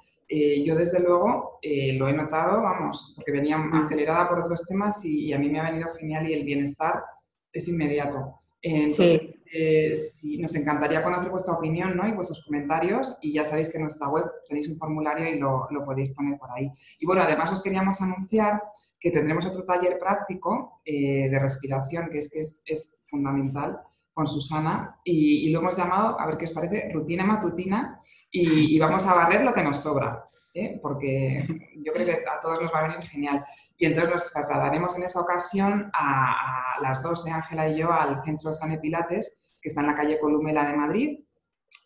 yo 0.64 0.74
desde 0.74 0.98
luego 0.98 1.60
lo 1.62 2.08
he 2.08 2.12
notado, 2.12 2.60
vamos, 2.62 3.12
porque 3.14 3.30
venía 3.30 3.56
mm. 3.56 3.74
acelerada 3.74 4.28
por 4.28 4.40
otros 4.40 4.66
temas 4.66 5.04
y, 5.04 5.26
y 5.26 5.32
a 5.32 5.38
mí 5.38 5.48
me 5.48 5.60
ha 5.60 5.70
venido 5.70 5.88
genial 5.90 6.28
y 6.28 6.32
el 6.32 6.44
bienestar 6.44 7.04
es 7.52 7.68
inmediato. 7.68 8.43
Entonces, 8.64 9.20
eh, 9.52 9.94
sí. 9.94 10.38
nos 10.38 10.54
encantaría 10.54 11.02
conocer 11.02 11.30
vuestra 11.30 11.52
opinión 11.52 11.94
¿no? 11.96 12.08
y 12.08 12.12
vuestros 12.12 12.42
comentarios 12.44 13.14
y 13.20 13.34
ya 13.34 13.44
sabéis 13.44 13.70
que 13.70 13.76
en 13.76 13.82
nuestra 13.82 14.08
web 14.08 14.24
tenéis 14.48 14.68
un 14.68 14.78
formulario 14.78 15.28
y 15.28 15.38
lo, 15.38 15.68
lo 15.70 15.84
podéis 15.84 16.14
poner 16.14 16.38
por 16.38 16.50
ahí. 16.50 16.70
Y 16.98 17.04
bueno, 17.04 17.22
además 17.22 17.52
os 17.52 17.62
queríamos 17.62 18.00
anunciar 18.00 18.62
que 18.98 19.10
tendremos 19.10 19.44
otro 19.44 19.64
taller 19.64 19.98
práctico 19.98 20.80
eh, 20.84 21.28
de 21.28 21.38
respiración 21.38 22.08
que 22.08 22.18
es 22.18 22.32
es, 22.34 22.62
es 22.64 22.98
fundamental 23.02 23.80
con 24.14 24.26
Susana 24.26 24.98
y, 25.04 25.50
lo 25.50 25.60
hemos 25.60 25.76
llamado, 25.76 26.18
a 26.18 26.26
ver 26.26 26.38
qué 26.38 26.46
os 26.46 26.52
parece, 26.52 26.88
rutina 26.90 27.26
matutina 27.26 27.98
y 28.30 28.78
vamos 28.78 29.04
a 29.06 29.14
barrer 29.14 29.44
lo 29.44 29.52
que 29.52 29.62
nos 29.62 29.80
sobra. 29.80 30.30
¿Eh? 30.54 30.78
porque 30.80 31.44
yo 31.84 31.92
creo 31.92 32.06
que 32.06 32.12
a 32.12 32.40
todos 32.40 32.60
nos 32.60 32.72
va 32.72 32.80
a 32.80 32.88
venir 32.88 33.02
genial. 33.02 33.44
Y 33.76 33.86
entonces 33.86 34.12
nos 34.12 34.32
trasladaremos 34.32 34.96
en 34.96 35.02
esa 35.02 35.20
ocasión 35.20 35.90
a, 35.92 36.80
las 36.80 37.02
dos, 37.02 37.26
¿eh? 37.26 37.32
Ángela 37.32 37.68
y 37.68 37.78
yo, 37.78 37.92
al 37.92 38.22
Centro 38.24 38.52
Sane 38.52 38.78
Pilates, 38.78 39.58
que 39.60 39.68
está 39.68 39.80
en 39.80 39.88
la 39.88 39.94
calle 39.94 40.18
Columela 40.18 40.66
de 40.66 40.76
Madrid. 40.76 41.18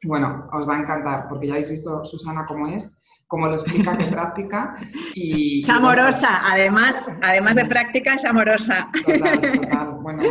Bueno, 0.05 0.49
os 0.53 0.69
va 0.69 0.77
a 0.77 0.81
encantar, 0.81 1.27
porque 1.29 1.47
ya 1.47 1.55
habéis 1.55 1.71
visto 1.71 2.05
Susana 2.05 2.45
cómo 2.47 2.69
es, 2.69 2.97
cómo 3.27 3.47
lo 3.47 3.55
explica, 3.55 3.97
qué 3.97 4.05
práctica. 4.11 4.77
Y, 5.15 5.63
es 5.63 5.69
amorosa, 5.69 6.41
además, 6.51 7.11
además 7.23 7.57
de 7.57 7.67
práctica, 7.67 8.15
es 8.15 8.25
amorosa. 8.25 8.89
Total, 9.05 9.41
total. 9.61 9.99
bueno, 10.01 10.23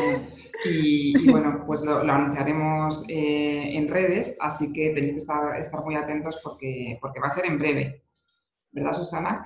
y, 0.65 1.30
bueno, 1.30 1.63
pues 1.65 1.82
lo, 1.82 2.00
anunciaremos 2.00 3.06
eh, 3.10 3.78
en 3.78 3.88
redes, 3.88 4.38
así 4.41 4.71
que 4.73 4.89
tenéis 4.89 5.13
que 5.13 5.19
estar, 5.19 5.56
estar 5.58 5.84
muy 5.84 5.95
atentos 5.95 6.39
porque, 6.43 6.97
porque 7.02 7.19
va 7.19 7.28
a 7.28 7.32
ser 7.32 7.45
en 7.45 7.60
breve. 7.60 8.07
¿Verdad, 8.78 8.94
Susana? 8.94 9.44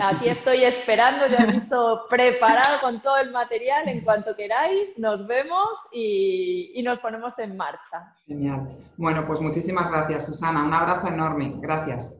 Aquí 0.00 0.28
estoy 0.28 0.64
esperando, 0.64 1.26
ya 1.26 1.38
he 1.38 1.52
visto 1.52 2.06
preparado 2.08 2.80
con 2.80 3.00
todo 3.00 3.18
el 3.18 3.32
material. 3.32 3.88
En 3.88 4.02
cuanto 4.02 4.36
queráis, 4.36 4.90
nos 4.96 5.26
vemos 5.26 5.68
y, 5.92 6.70
y, 6.74 6.82
nos 6.82 7.00
ponemos 7.00 7.38
en 7.40 7.56
marcha. 7.56 8.14
Genial. 8.26 8.68
Bueno, 8.96 9.26
pues 9.26 9.40
muchísimas 9.40 9.90
gracias, 9.90 10.26
Susana. 10.26 10.64
Un 10.64 10.72
abrazo 10.72 11.08
enorme. 11.08 11.54
Gracias. 11.56 12.16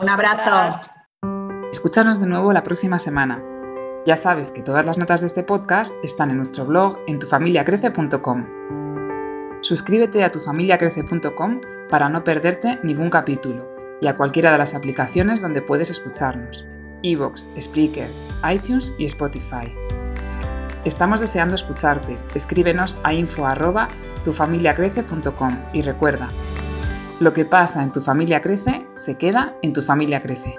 Un 0.00 0.08
abrazo. 0.08 0.80
Escúchanos 1.72 2.20
de 2.20 2.26
nuevo 2.26 2.52
la 2.52 2.62
próxima 2.62 2.98
semana. 2.98 3.42
Ya 4.06 4.16
sabes 4.16 4.50
que 4.50 4.62
todas 4.62 4.84
las 4.84 4.98
notas 4.98 5.22
de 5.22 5.26
este 5.26 5.42
podcast 5.42 5.94
están 6.02 6.30
en 6.30 6.36
nuestro 6.36 6.66
blog 6.66 6.98
en 7.06 7.18
tufamiliacrece.com. 7.18 8.46
Suscríbete 9.62 10.22
a 10.22 10.30
tufamiliacrece.com 10.30 11.60
para 11.88 12.08
no 12.08 12.22
perderte 12.24 12.78
ningún 12.82 13.10
capítulo 13.10 13.69
y 14.00 14.06
a 14.06 14.16
cualquiera 14.16 14.52
de 14.52 14.58
las 14.58 14.74
aplicaciones 14.74 15.40
donde 15.40 15.62
puedes 15.62 15.90
escucharnos, 15.90 16.64
Evox, 17.02 17.48
Spreaker, 17.58 18.08
iTunes 18.52 18.94
y 18.98 19.06
Spotify. 19.06 19.74
Estamos 20.84 21.20
deseando 21.20 21.54
escucharte. 21.54 22.18
Escríbenos 22.34 22.98
a 23.02 23.12
info@tufamiliacrece.com 23.12 25.58
y 25.72 25.82
recuerda, 25.82 26.28
lo 27.20 27.32
que 27.34 27.44
pasa 27.44 27.82
en 27.82 27.92
tu 27.92 28.00
familia 28.00 28.40
crece, 28.40 28.86
se 28.94 29.16
queda 29.16 29.54
en 29.62 29.74
tu 29.74 29.82
familia 29.82 30.22
crece. 30.22 30.58